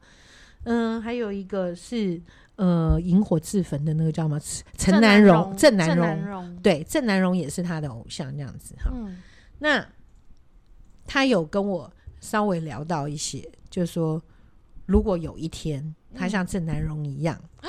[0.64, 2.20] 嗯、呃，还有一个是
[2.56, 4.40] 呃引火自焚的那个叫什么？
[4.78, 8.90] 陈南荣，郑南荣，对，郑南荣也是他的偶像，这样子哈。
[8.94, 9.18] 嗯、
[9.58, 9.86] 那
[11.04, 11.92] 他有跟我。
[12.22, 14.22] 稍微聊到一些，就是说，
[14.86, 17.68] 如果有一天他像郑南荣一样，嗯、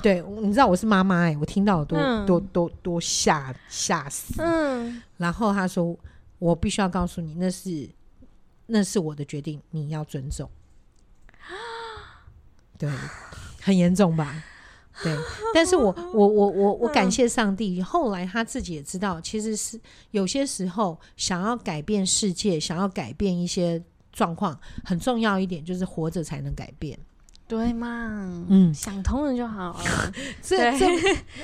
[0.00, 4.34] 对，你知道我是妈妈哎，我听到多、嗯、多多多吓吓死。
[4.38, 5.98] 嗯，然后他说，
[6.38, 7.90] 我必须要告诉你，那是
[8.66, 10.48] 那是我的决定，你要尊重。
[12.78, 12.88] 对，
[13.60, 14.44] 很严重吧？
[15.02, 15.16] 对，
[15.52, 17.82] 但是我 我我我我感谢上帝。
[17.82, 19.78] 后来他自己也知道，其实是
[20.12, 26.96] 有些时候想要改变世界，想要改变一些状况，很重要一点就是活着才能改变，
[27.48, 28.44] 对嘛？
[28.48, 30.12] 嗯，想通了就好了。
[30.40, 30.86] 这这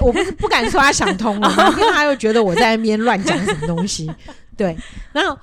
[0.01, 4.09] 我不是不敢说他想通了，因为他又觉得我在那边乱讲什么东西。
[4.57, 4.77] 对，
[5.13, 5.37] 然后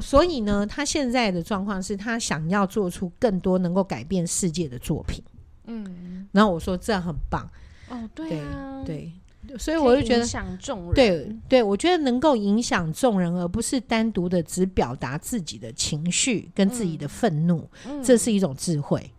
[0.00, 5.22] 所以呢，他现在的状况是他想要做出更多能够改变世界的作品。
[5.70, 7.48] 嗯，然后我说这样很棒。
[7.88, 9.12] 哦，对啊，对，
[9.46, 19.10] 对，所以我就觉得影响众人，对对，我觉得能够影响众人，而不是单独的只表达自己的情绪跟自己的愤怒，嗯、这是一种智慧。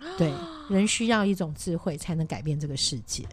[0.00, 0.32] 嗯、对，
[0.70, 3.24] 人需要一种智慧才能改变这个世界。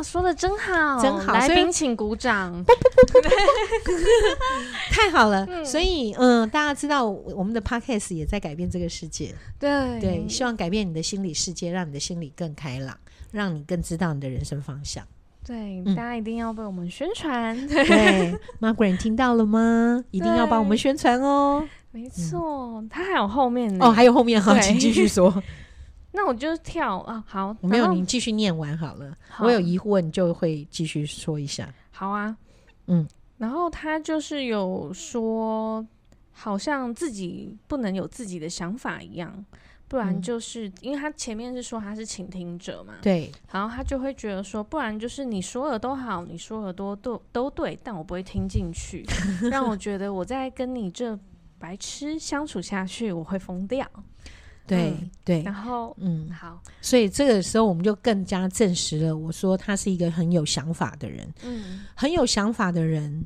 [0.00, 2.64] 哇，说的真好，真好，来宾请鼓掌，
[4.90, 5.44] 太好了。
[5.46, 12.96] 嗯、所以，嗯，大家知道我们的 podcast 也在改变这个世界，对对，希望改变你的心理世界，让你的心理更开朗，
[13.30, 15.04] 让你更知道你的人生方向。
[15.46, 17.54] 对，大家一定要被我们宣传。
[17.54, 20.02] 嗯、 对，Margaret 听到了吗？
[20.10, 21.62] 一定要帮我们宣传哦。
[21.90, 25.42] 没错，他还有后面哦，还有后面，哈，请继续说。
[26.12, 29.16] 那我就跳啊，好，没有，你继续念完好了。
[29.28, 31.72] 好我有疑问，你就会继续说一下。
[31.90, 32.36] 好啊，
[32.86, 33.06] 嗯，
[33.38, 35.86] 然后他就是有说，
[36.32, 39.44] 好像自己不能有自己的想法一样。
[39.86, 49.04] 不然就是，嗯、因为他前面是说他是倾听者嘛，对，然后他就会觉得说，不然就是你说的都好，你说的都都都对，但我不会听进去，
[49.50, 51.18] 让我觉得我在跟你这
[51.58, 53.84] 白痴相处下去，我会疯掉。
[54.70, 63.24] 对、嗯、对，然后嗯，好，所以这个时候我们就更加证实了，我说他是一个很有想法的人，嗯，很有想法的人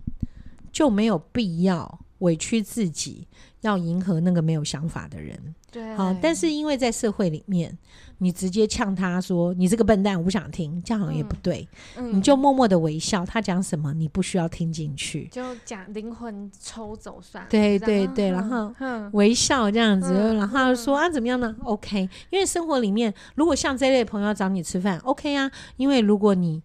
[0.73, 3.29] 就没有必要委屈自己，
[3.66, 5.38] 要迎合那个没有想法的人。
[5.70, 7.77] 对，好，但是因为在社会里面，
[8.18, 11.68] 你直接呛他说你这个笨蛋，我不想听，这样好像也不对。
[11.96, 17.50] 嗯，你就默默的微笑，他讲什么你不需要听进去，就讲灵魂抽走算了。
[17.50, 18.72] 对对对，然后
[19.12, 26.62] 微笑这样子，然后说啊怎么样呢？OK，因为生活里面如果像这类朋友找你吃饭，OK 啊，因为如果你。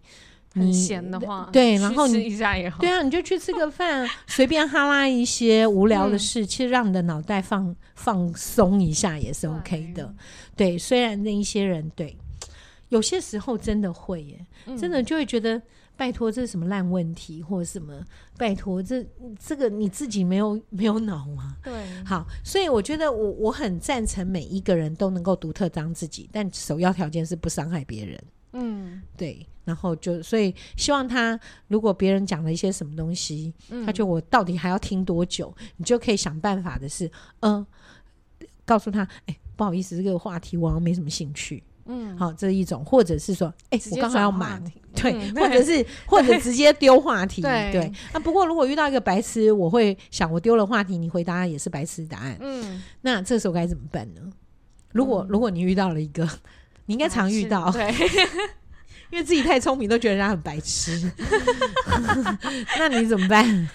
[0.54, 10.12] 你闲的话，对，然后你吃一下也好，对啊，你就去吃个饭，随便哈拉一些无聊的事，嗯、其实让你的脑袋放放松一下也是 OK 的。
[10.56, 12.16] 对，对，虽然那一些人对，
[12.88, 15.62] 有些时候真的会耶，嗯、真的就会觉得
[15.96, 18.04] 拜托这是什么烂问题，或者什么
[18.36, 19.06] 拜托这
[19.38, 21.58] 这个你自己没有没有脑吗？
[21.62, 21.72] 对，
[22.04, 28.20] 好，所以我觉得我我很赞成每一个人都能够独特当自己，但首要条件是不伤害别人。
[28.54, 29.46] 嗯，对。
[29.70, 35.54] 然后就，所以希望他，如果别人讲了一些什么东西，嗯、他就我到底还要听多久？
[35.76, 37.06] 你就可以想办法的是，
[37.38, 37.66] 嗯、呃，
[38.64, 41.62] 告诉他，哎，不好意思，这个话题我好像没什么兴趣。
[41.86, 44.60] 嗯，好，这是一种，或者是说，哎，我刚好要忙，
[44.92, 47.92] 对，嗯、或者是或者直接丢话题， 对，对。
[48.12, 52.36] 那不过如果遇到一个白痴，我会想，我丢了话题，你回答也是白痴答案。
[52.40, 54.20] 嗯，那这时候该怎么办呢？
[54.92, 56.28] 如果、嗯、如果你遇到了一个，
[56.86, 57.88] 你应该常遇到，对。
[59.10, 61.10] 因为自己太聪明，都觉得人家很白痴，
[62.78, 63.68] 那你怎么办？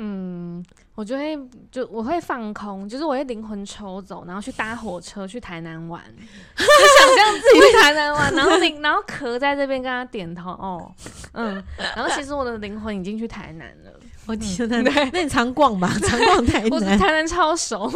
[0.00, 0.64] 嗯，
[0.94, 1.36] 我就会
[1.72, 6.00] 就我会放空，就是我会灵魂抽走，然后去搭火车去台南玩，
[6.56, 10.94] 就想象自己去台南玩，然后灵然后壳在这边跟他点头哦，
[11.32, 11.60] 嗯，
[11.96, 13.90] 然后其实我的灵魂已经去台南了。
[14.26, 17.90] 我天哪，那你常逛吧， 常逛台南，我台南超熟，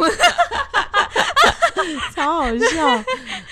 [2.13, 3.03] 超好笑。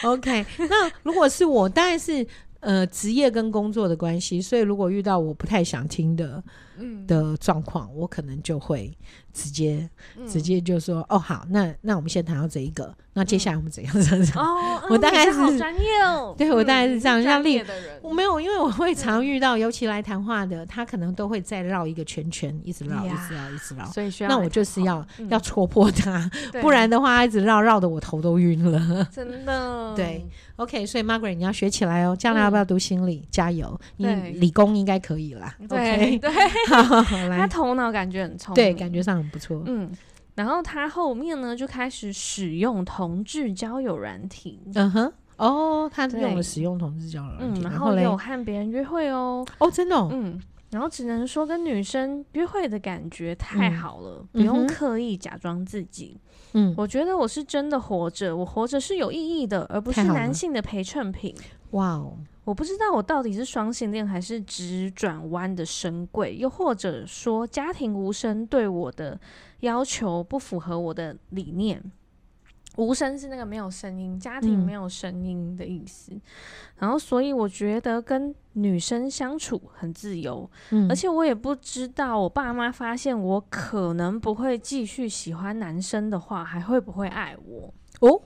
[0.10, 2.28] OK，那如果是我，当然是。
[2.62, 6.44] 呃，职业跟工作的关系，所以如果遇到我不太想听的，
[6.78, 8.96] 嗯，的状况，我可能就会
[9.34, 12.94] 直接、嗯、直接就说，哦，好，那那我们先谈到这一个。
[13.14, 13.94] 那接下来我们怎样？
[14.02, 14.38] 怎样？
[14.38, 16.34] 哦， 我大概是好专业哦。
[16.40, 17.22] 对，我大概是这样。
[17.22, 17.62] 像例，
[18.02, 23.86] 我没有，因为我会常遇到，尤其来谈话的，他可能都会再绕一个圈圈，一直绕，一直绕，一直绕。
[23.88, 24.30] 所以需要。
[24.30, 29.06] 那我就是要要戳破他，不然的话，一直绕绕的我头都晕了。
[29.12, 29.92] 真的。
[29.94, 32.16] 对，OK，所以 Margaret 你要学起来哦。
[32.18, 33.28] 将来要不要读心理？
[33.30, 34.08] 加油，你
[34.40, 35.54] 理工应该可以啦。
[35.68, 36.18] 对。
[36.70, 37.40] 好，来。
[37.40, 39.62] 他头脑感觉很聪明，对，感觉上很不错。
[39.66, 39.92] 嗯。
[40.34, 44.62] 然后他后面呢，就开始使用同志交友软体。
[44.74, 49.46] 嗯哼，哦，他用了使用同志交友软体，嗯，然后有和别人约会哦。
[49.60, 56.18] 哦，真的，哦，嗯，然后只能说跟女生约会的感觉太好了，不用刻意假装自己。
[56.54, 61.36] 嗯，我觉得我是真的活着，我活着是有意义的，而不是男性的陪衬品。
[61.72, 69.20] 哇哦，我不知道我到底是双性恋还是直转弯的深柜，又或者说家庭无声对我的
[69.60, 71.82] 要求不符合我的理念。
[72.78, 76.14] 无声是那个没有声音，家庭没有声音的意思。
[76.14, 76.22] 嗯、
[76.78, 87.74] 然后，所以我觉得跟女生相处很自由，嗯、而且我也不知道我爸妈发现我可能不会继续喜欢男生的话，还会不会爱我？
[88.00, 88.22] 哦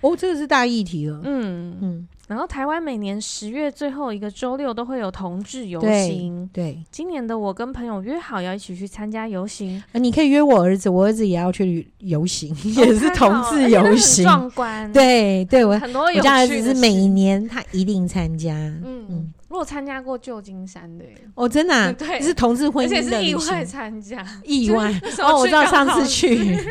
[0.00, 1.20] 哦，这个是大议题了。
[1.24, 2.08] 嗯嗯。
[2.28, 6.48] 嗯然后台湾每年十月最后一个周六都会有同志游行。
[6.52, 9.82] 对，对今年的我跟朋友约好要一起去参加游行。
[9.92, 14.92] 啊，你可以约我儿子，我儿子也要去游行， 也是同志游行，壮观。
[14.92, 18.52] 对对，我很多有我家儿子是每年他一定参加。
[18.84, 21.04] 嗯如果参加过旧金山的，
[21.34, 24.92] 哦，真的、啊， 对，是同志婚姻的，而且是意外参加，意外。
[25.22, 26.54] 哦，我知道上次去。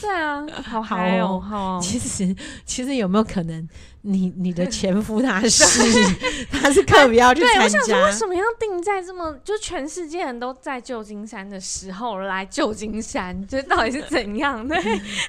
[0.00, 1.78] 对啊，好 嗨哦，好。
[1.80, 2.34] 其实
[2.64, 3.68] 其实有没有可能
[4.02, 5.64] 你，你你的前夫他是
[6.50, 7.58] 他是特别要去参加？
[7.58, 13.46] 对，我想说，为什么要定在这么就全世界人都在旧金山的时候来旧金山？
[13.46, 14.66] 这到底是怎样？
[14.66, 14.78] 对，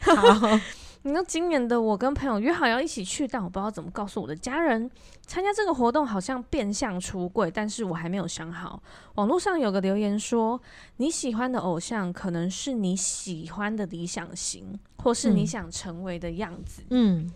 [0.01, 0.59] 好。
[1.03, 4.89] 你说今年的我跟朋友约好要一起去，但我不知道怎么告诉我的家人。
[5.25, 8.81] 参加这个活动好像变相出柜，但是我还没有想好。
[9.15, 10.61] 网络上有个留言说，
[10.97, 16.83] 你喜欢的偶像可能是你喜欢的理想型，或是你想成为的样子。
[16.91, 17.31] 嗯，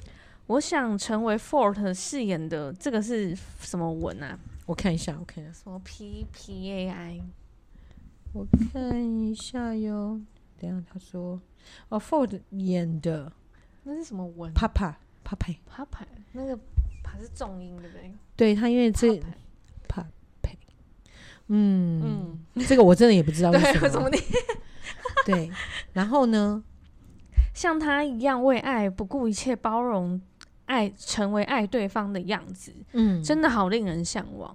[0.46, 4.38] 我想成为 Ford 饰演的这个是什么文啊？
[4.68, 7.22] 我看一下，我看一下，什么 P P A I？
[8.34, 10.22] 我看一下哟。
[10.60, 11.42] 等下他说，
[11.90, 13.32] 哦，Ford 演的。
[13.86, 14.52] 那是什么文？
[14.54, 16.58] 帕帕帕佩帕佩，那个
[17.04, 18.12] 帕是重音，对不对？
[18.36, 19.18] 对，他因为这
[19.88, 20.06] 帕
[20.42, 20.58] 佩，
[21.48, 23.88] 嗯嗯，这个我真的也不知道 为什么。
[23.88, 24.18] 怎么的？
[25.26, 25.50] 对，
[25.94, 26.64] 然后呢？
[27.54, 30.20] 像他一样为爱不顾一切包容
[30.66, 34.54] 爱，成为爱对方的样子，嗯，真的好令人向往。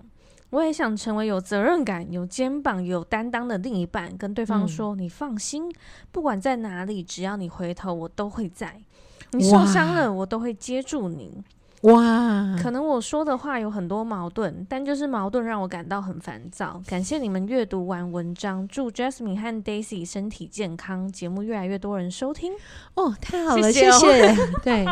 [0.50, 5.72] 我也想成为有责任感、有肩膀、有担当的另一半，跟对方说：“你放心，
[6.10, 8.82] 不管在哪里，只要你回头，我都会在。”
[9.32, 11.42] 你受伤了，我都会接住你。
[11.82, 16.78] 哇，可能我说的话有很多矛盾，但就是矛盾让我感到很烦躁。
[16.86, 22.52] 感谢你们阅读完文章，祝 Jasmine 和 Daisy 身体健康，节目越来越多人收听。
[22.92, 23.92] 哦，太好了，谢谢。
[23.92, 24.84] 谢谢 对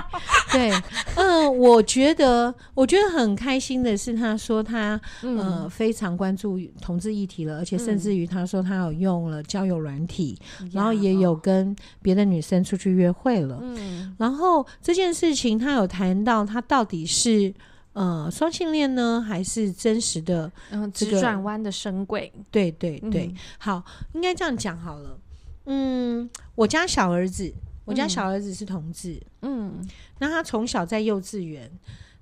[0.50, 0.70] 对，
[1.16, 13.58] 嗯、呃，我觉得我觉得很开心的是，他说他呃非常关注同志议题了，而且甚至于他说他有用了交友软体，嗯、然后也有跟别的女生出去约会了。
[13.60, 16.77] 嗯，然后这件事情他有谈到他到。
[16.78, 17.52] 到底是
[17.92, 20.48] 呃双性恋呢，还是真实的
[20.94, 22.32] 直转弯的深柜？
[22.52, 25.18] 对对对，嗯、好，应该这样讲好了。
[25.64, 27.52] 嗯，我家小儿子，
[27.84, 29.20] 我家小儿子是同志。
[29.42, 29.84] 嗯，
[30.20, 31.68] 那他从小在幼稚园，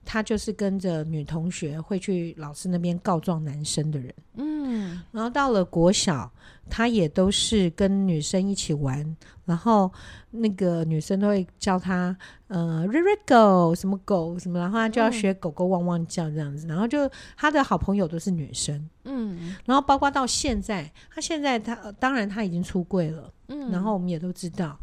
[0.06, 4.14] 他就是跟着女同学会去老师那边告状男生的人。
[4.36, 6.32] 嗯，然后到了国小。
[6.68, 9.88] 他也都是跟女生一起玩，然后
[10.32, 12.16] 那个女生都会叫他
[12.48, 24.76] 呃瑞瑞狗什么狗什么，然后他就要学狗狗汪汪叫这样子，然后就他的好朋友都是女生，嗯，然后包括到现在，他现在他当然他已经出柜了，嗯，然后我们也都知道，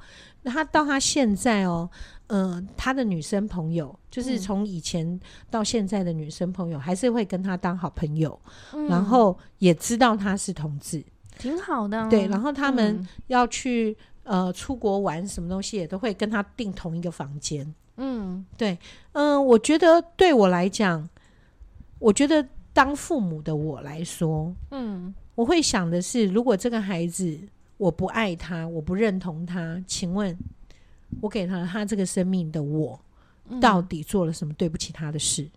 [0.43, 1.89] 那他到他现在哦，
[2.27, 5.19] 呃，他的女生朋友就是从以前
[5.49, 8.39] 到现在的女生朋友还是会跟他当好朋友，
[8.87, 11.03] 然后也知道他是同志。
[11.39, 12.27] 挺好的，对。
[12.27, 17.73] 然后他们要去、嗯、呃出国玩，什么东西也都会跟他订同一个房间。
[17.97, 18.77] 嗯，对，
[19.13, 21.09] 嗯、呃，我觉得对我来讲，
[21.99, 27.39] 我觉得当父母的我来说，嗯，我会想的是，如果这个孩子
[27.77, 30.37] 我不爱他，我不认同他，请问，
[31.21, 32.99] 我给他他这个生命的我，
[33.61, 35.43] 到底做了什么对不起他的事？
[35.43, 35.51] 嗯、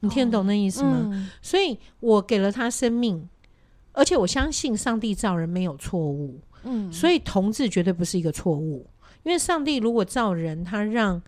[0.00, 1.02] 你听得懂那意思吗？
[1.04, 3.28] 哦嗯、所以我给了他生命。
[3.92, 8.86] 而且我相信上帝造人没有错误，嗯，所以同志绝对不是一个错误，
[9.24, 11.20] 因为上帝如果造人，他让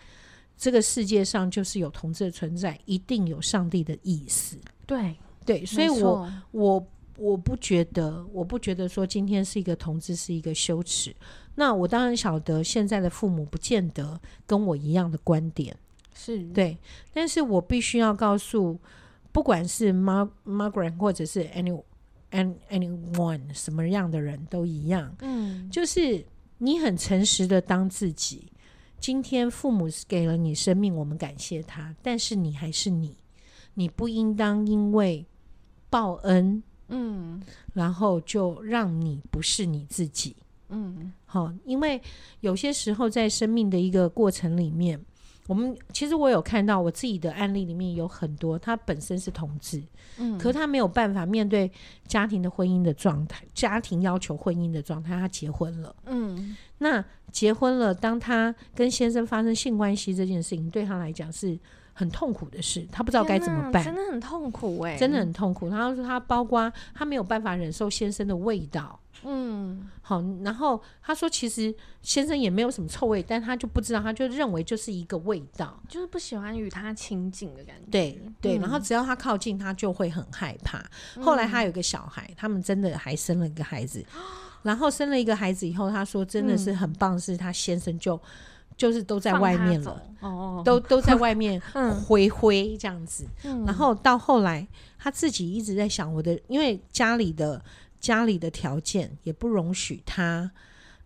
[0.57, 4.57] 这个世界上就是有同志的存在，一定有上帝的意思。
[4.87, 6.87] 对对，所以我我
[7.23, 11.15] 我不觉得，我不觉得说今天是一个同志是一个羞耻。
[11.55, 15.77] 那我当然晓得现在的父母不见得跟我一样的观点，
[16.15, 16.77] 是对，
[17.13, 18.79] 但是我必须要告诉，
[19.31, 21.85] 不管是 Mar Margaret 或者是 Anyone。
[22.35, 26.25] And anyone 什么样的人都一样，嗯，就是
[26.57, 28.51] 你很诚实的当自己。
[28.99, 33.19] 今天父母给了你生命，我们感谢他，但是你还是你，
[33.75, 35.27] 你不应当因为
[35.91, 37.43] 报恩，嗯，
[37.75, 40.37] 然后就让你不是你自己，
[40.69, 42.01] 嗯，好，因为
[42.41, 45.01] 有些时候在生命的一个过程里面。
[45.49, 49.83] 我们其实我有看到我自己的案例里面有很多，他本身是同志，
[50.17, 51.71] 嗯，可他没有办法面对
[52.07, 61.59] 家庭的婚姻的状态，家庭要求婚姻的状态，他结婚了，嗯，那结婚了，当他跟先生发生性关系这件事情，对他来讲是
[61.93, 65.69] 很痛苦的事，他不知道该怎么办，真的很痛苦哎、欸，真的很痛苦。
[65.69, 68.99] 然后说他包括他没有办法忍受先生的味道。
[69.25, 77.87] 嗯，好，然后他说，其实先生也没有什么臭味，但他就不知道，他就认为就是一个味道，就是不喜欢与他亲近的感觉。
[77.89, 80.85] 对对，然后只要他靠近，他就会很害怕。
[81.15, 84.05] 嗯、后来他有一个小孩，他们真的还生了一个孩子，
[84.65, 88.21] 然后生了一个孩子以后，他说真的是很棒，是他先生就
[88.83, 91.61] 就是都在外面了，哦，都都在外面
[92.05, 93.25] 挥挥这样子。
[93.45, 94.67] 嗯、然后到后来，
[94.99, 97.63] 他自己一直在想，我的因为家里的。
[98.03, 100.51] 家里的条件也不容许他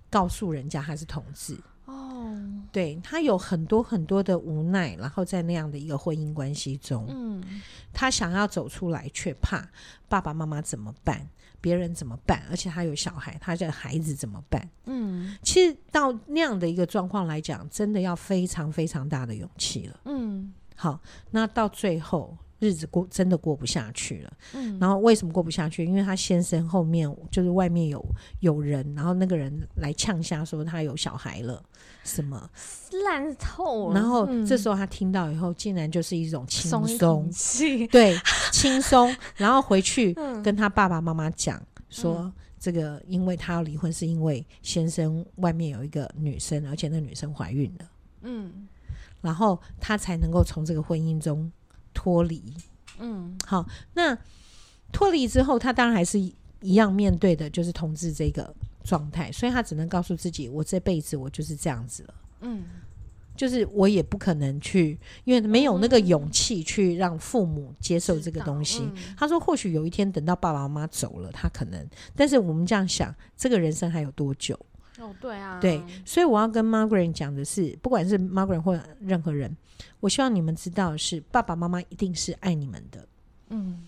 [0.08, 1.54] 告诉人家他是同志
[1.84, 2.34] 哦，
[2.72, 7.60] 对，他有很多很多的无奈，然后在那样的一个婚姻关系中，嗯，
[7.92, 9.68] 他想要走出来，却怕
[10.08, 11.28] 爸爸妈妈怎么办，
[11.66, 14.70] 别人怎么办，而且他有小孩，他的孩子怎么办？
[14.84, 20.00] 嗯，其实到那样的一个状况来讲，真的要非常非常大的勇气了。
[20.04, 21.00] 嗯，好，
[21.32, 22.38] 那到最后。
[22.58, 25.84] 日子过真的过不下去了，嗯，然后为什么过不下去？
[25.84, 28.02] 因为他先生后面就是外面有
[28.40, 31.62] 有人，然后那个人来呛下说他有小孩了，
[32.02, 32.48] 什么
[33.04, 33.94] 烂透了。
[33.94, 38.18] 然后这时候他听到以后，竟然就是一种轻松，松 对，
[38.52, 39.14] 轻松。
[39.36, 47.90] 然后回去 跟他爸爸妈妈讲说，嗯、这个因为他要离婚，是因为先生外面有一个女生，而且那女生怀孕了，
[48.22, 48.66] 嗯，
[49.20, 51.52] 然后他才能够从这个婚姻中。
[51.96, 52.42] 脱离，
[52.98, 54.16] 嗯，好，那
[54.92, 56.20] 脱离之后，他当然还是
[56.60, 62.64] 一样面对的，就是同志这个状态，所以他只能告诉自己，我这辈子我就是这样子了，嗯，
[63.34, 68.82] 就是我也不可能去，因为没有那个勇气去让父母接受这个东西。
[68.82, 74.58] 嗯、他说，或许有一天等到爸爸妈妈走了，他可能，但是我们这样想，这个人生还有多久？
[75.00, 79.54] 哦，对啊，对，所以我要跟 Margaret 讲的是，不管是 Margaret 或任何人，
[80.00, 83.06] 我希望你们知道的是，爸爸妈妈一定是爱你们的。
[83.50, 83.86] 嗯，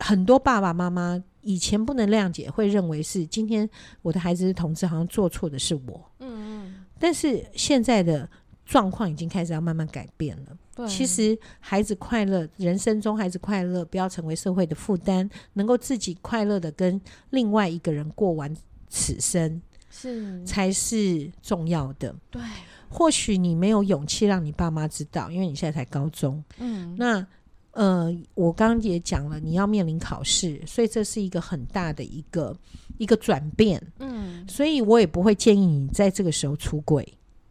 [0.00, 3.68] 很多爸爸妈妈以前不能谅解，会认为是今天
[4.02, 6.10] 我的孩子是同志，好像做错的是我。
[6.18, 8.28] 嗯嗯，但是现在的
[8.64, 10.58] 状况已经开始要慢慢改变了。
[10.74, 18.52] 对，其实孩子快乐，人生中孩子快乐，不要成为社会的负担，能够自己快乐的跟另外一个人过完
[18.88, 19.62] 此生。
[19.94, 22.12] 是才是重要的。
[22.30, 22.42] 对，
[22.88, 26.42] 或许你没有勇气让你爸妈知道，因为你现在才高中。
[26.58, 27.24] 嗯，那
[27.70, 32.56] 呃，我刚刚也讲了，你要面临考试，所以这是一个很大的一个
[32.98, 33.80] 一个转变。
[34.00, 37.06] 嗯，所以我也不会建议你在这个时候出轨。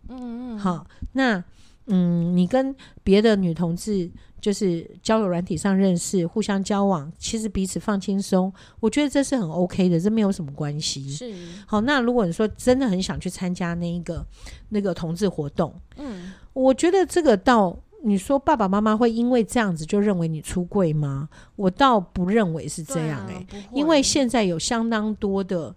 [0.10, 1.44] 嗯嗯，好，那
[1.88, 4.12] 嗯，你跟别的女同志。
[4.44, 11.10] 就是交友软体上认识，互相交往，其实彼此放轻松，我觉得这是很 OK 的，这没有什么关系。
[11.10, 11.34] 是
[11.66, 14.26] 好，那如果你说真的很想去参加那一个
[14.68, 17.74] 那个同志活动，嗯，我觉得这个到
[18.04, 21.30] 你说爸爸妈妈会因为这样子就认为你出柜吗？
[21.56, 25.74] 我倒不认为是这样哎、欸，因为现在有相当多的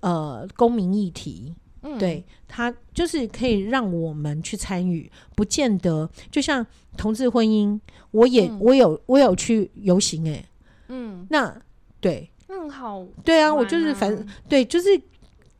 [0.00, 1.54] 呃公民议题。
[1.82, 6.64] 嗯、对他就是可以让我们去参与，不见得就像
[6.96, 7.78] 同志婚姻，
[8.10, 10.48] 我也、嗯、我有我有去游行哎、欸，
[10.88, 11.54] 嗯，那
[12.00, 14.88] 对，嗯好，对啊，我就是反正对，就是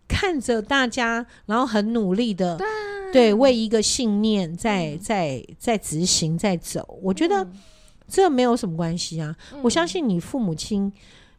[0.06, 2.66] 看着大家，然后很努力的，对，
[3.12, 7.46] 对为一个信念在在在执行在走，我觉得
[8.06, 10.92] 这没有什么关系啊，嗯、我相信你父母亲。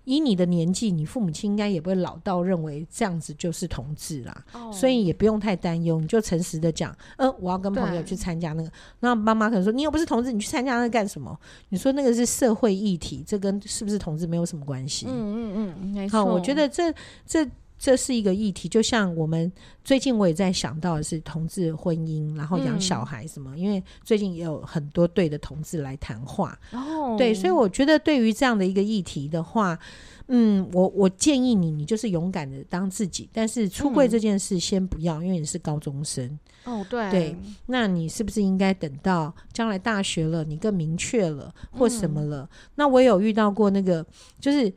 [0.05, 11.37] 以你的年纪，你父母亲应该也不会老到认为这样子就是同志啦，哦、所以也不用太担忧，你就诚实的讲，呃，我要跟朋友去参加那个，那妈妈可能说，你又不是同志，你去参加那个干什么？
[11.69, 15.05] 你说那个是社会议题，这跟是不是同志没有什么关系。
[15.09, 16.17] 嗯嗯嗯，没错。
[16.19, 16.93] 好，我觉得这
[17.25, 17.49] 这。
[17.83, 19.51] 这是一个议题，就像我们
[19.83, 26.57] 最近我也在想到的是同志婚姻，然后养小孩什么，嗯、因为最近也有很多对的同志来谈话。
[26.71, 29.77] 哦，对，所以我觉得对于这样的一个议题的话，
[30.27, 36.39] 嗯，我我建议你，你就是勇敢的当自己，但是出柜这件事先不要，嗯、因为你是高中生。
[36.63, 42.43] 哦，对，对，那你是不是应该等到将来大学了，你更明确了或什么了？
[42.49, 44.05] 嗯、那我有遇到过那个，
[44.39, 44.73] 就是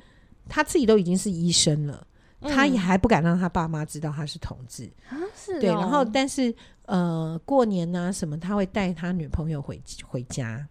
[0.48, 2.04] 他自己都已经是医生了。
[2.42, 5.54] 他也还不敢让他爸妈知道他是同志，啊，是。
[5.54, 10.66] 哦，对，然后但是呃，过年啊什么，他会带他女朋友回回家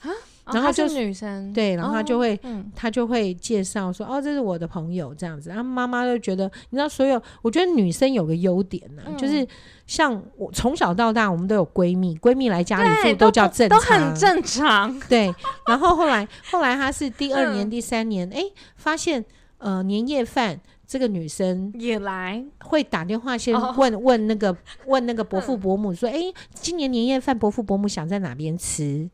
[0.00, 0.08] 啊，
[0.46, 9.46] 然后就是女生，对，然后他就会，哦嗯、他就会介绍说，哦，这是我的朋友这样子，然后妈妈就觉得，你知道，所有我觉得女生有个优点呢、啊，嗯、就是
[9.86, 15.34] 像我从小到大，我们都有闺蜜，闺蜜来家里住都叫正常，都很正常，对，
[15.66, 18.40] 然后后来后来他是第二 年、嗯、第三年，哎，
[18.76, 19.22] 发现
[19.58, 20.60] 呃年夜饭。
[20.88, 24.56] 这个女生也来，会打电话先问问那个
[24.88, 29.08] 问那个伯父伯母说：“哎，今年年夜饭伯父伯母想在哪边吃？”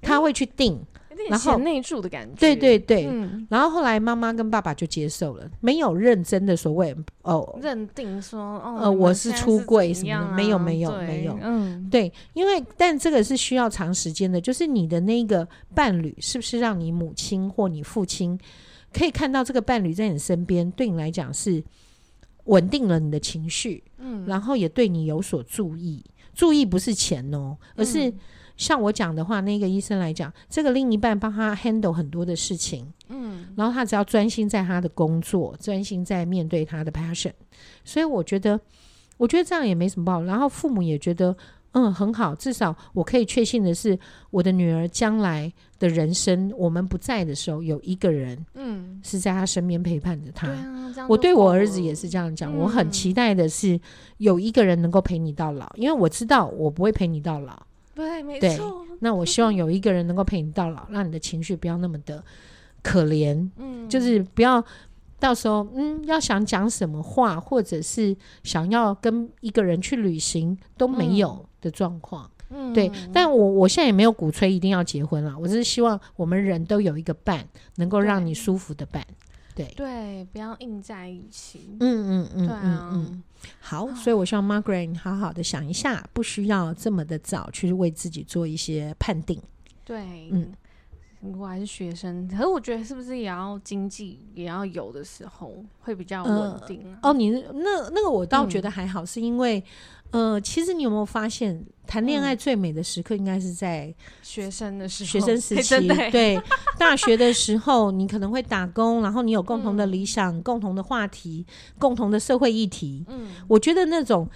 [0.00, 0.80] 他会去订，
[1.28, 2.36] 然后贤内助的感觉。
[2.38, 3.10] 对对对，
[3.50, 18.38] 然后后来妈妈跟爸爸就接受了，没有认真的所谓哦，认定说哦，呃，我是出柜什么的，没有没有没有，嗯，对，因为但这个是需要长时间的，就是你的那个伴侣是不是让你母亲或你父亲。
[18.92, 21.62] 可以看到这个伴侣在你身边，对你来讲是
[22.44, 26.04] 稳定了你的情绪，嗯，然后也对你有所注意。
[26.34, 28.12] 注意不是钱哦，而是
[28.56, 37.32] 像我讲的话，那个医生来讲，这个另一半帮他 handle 很多的事情，嗯，然后他只要专心在他的工作，专心在面对他的 passion。
[37.84, 38.60] 所以我觉得，
[39.16, 40.22] 我觉得这样也没什么不好。
[40.22, 41.36] 然后父母也觉得，
[41.72, 43.98] 嗯，很好，至少我可以确信的是，
[44.30, 50.46] 我的女儿将来的人生，我们不在的时候，有一个人，嗯，是在她身边陪伴着她。
[50.46, 53.78] 对啊，我对我儿子也是这样讲，嗯，我很期待的是
[54.16, 57.60] 有一个人能够陪你到老，因为我知道我不会陪你到老。
[57.94, 58.86] 对，没错。
[59.00, 62.24] 那我希望有一个人能够陪你到老，让你的情绪不要那么的
[62.82, 63.48] 可怜。
[63.58, 64.64] 嗯，就是不要。
[65.20, 72.90] 到时候，嗯，要想讲什么话，或者是想要跟一个人去旅行都没有的状况，嗯，对。
[73.12, 77.46] 但我我现在也没有鼓吹一定要结婚了，我只是希望我们人都有一个伴，
[77.76, 79.04] 能够让你舒服的伴，
[79.54, 81.76] 对对，不要硬在一起。
[81.80, 83.22] 嗯嗯嗯，对啊，嗯，
[83.60, 89.40] 好，所以我希望 Margaret 好好的想一下，不需要这么的早去为自己做一些判定。
[89.84, 90.52] 对，嗯。
[91.20, 96.98] 我还是学生，可是我觉得是不是也要经济也要有的时候会比较稳定，啊？
[97.02, 99.62] 呃、哦，你那那个我倒觉得还好，嗯、是因为
[100.12, 103.92] 呃，其实你有没有发现，谈恋爱最美的时刻应该是在
[104.22, 106.40] 学生的时候，学生时期， 对，
[106.78, 111.44] 大学的时候你可能会打工，然后你有共同的理想、嗯、共同的话题、
[111.78, 113.04] 共同的社会议题。
[113.08, 114.28] 嗯，我觉得那种。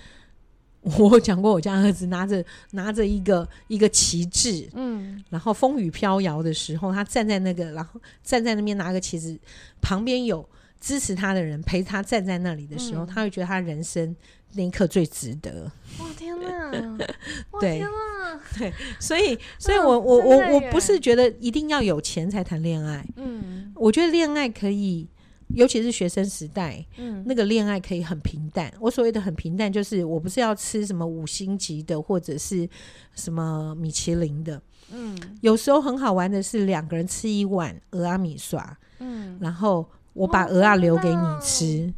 [0.98, 9.38] 我讲过，我家儿子拿着拿着一个一个旗帜，嗯，然后风雨飘摇的时候，他站在那个，然后站在那边拿个旗子，
[9.80, 10.44] 旁边有
[10.80, 14.16] 支持他的人陪他站在那里的时候，嗯、他会觉得他人生
[14.54, 15.70] 那一刻最值得。
[16.00, 16.98] 哇天哪！
[17.60, 18.40] 对，天哪！
[18.58, 25.06] 对，所以， 所以我我我我不是觉得一定要有钱才谈恋爱，嗯，我觉得恋爱可以。
[25.54, 28.72] 尤其是学生时代，嗯，那个恋爱可以很平淡。
[28.80, 32.68] 我所谓的很平淡，就是我不是要吃什么五星级的，或者是
[33.14, 41.92] 什么米其林的，嗯，有时候很好玩的是两个人吃一碗鹅阿米刷，嗯，然后我把鹅阿留给你吃。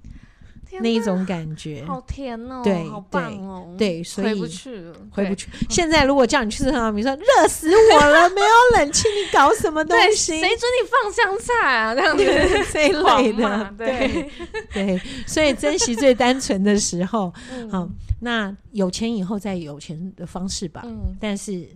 [0.81, 5.49] 那一种感觉，好甜哦，对，好棒哦，对，所以回不去了，回不去。
[5.69, 10.41] 现在如果叫你去吃蚵仔米说，热死我了，没有冷气，你搞什么东西？
[10.41, 11.95] 谁准你放香菜啊？
[11.95, 12.25] 这样子
[12.73, 14.31] 这一类的，对
[14.73, 15.01] 对。
[15.27, 17.33] 所以珍惜最单纯的时候，
[17.71, 17.89] 好，
[18.21, 20.83] 那有钱以后再有钱的方式吧。
[20.85, 21.69] 嗯，但是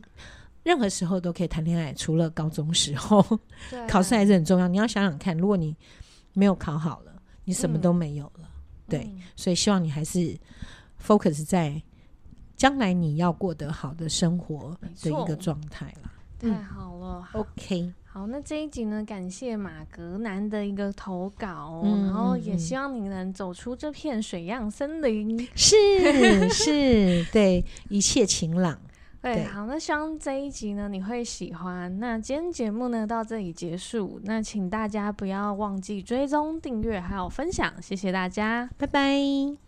[0.64, 3.24] 任何时候都可以谈恋爱，除了高中时候，
[3.88, 4.68] 考试还是很重要。
[4.68, 5.74] 你要想想看，如果你
[6.34, 7.12] 没有考好了，
[7.44, 8.37] 你什么都没有了。
[8.88, 10.36] 对，所以希望你还是
[11.04, 11.82] focus 在
[12.56, 16.12] 将来你要过得好的生活的一个状态啦。
[16.40, 25.38] 太好了，嗯，OK，好，那这一集呢，感谢马格南的一个投稿，嗯，然后也希望你能走出这片水漾森林。
[25.56, 28.80] 是是，对，一切晴朗。
[29.20, 31.98] 对，好，那希望这一集呢，你会喜欢。
[31.98, 39.67] 那今天节目呢，到这里结束，那请大家不要忘记追踪、订阅还有分享，谢谢大家，拜拜。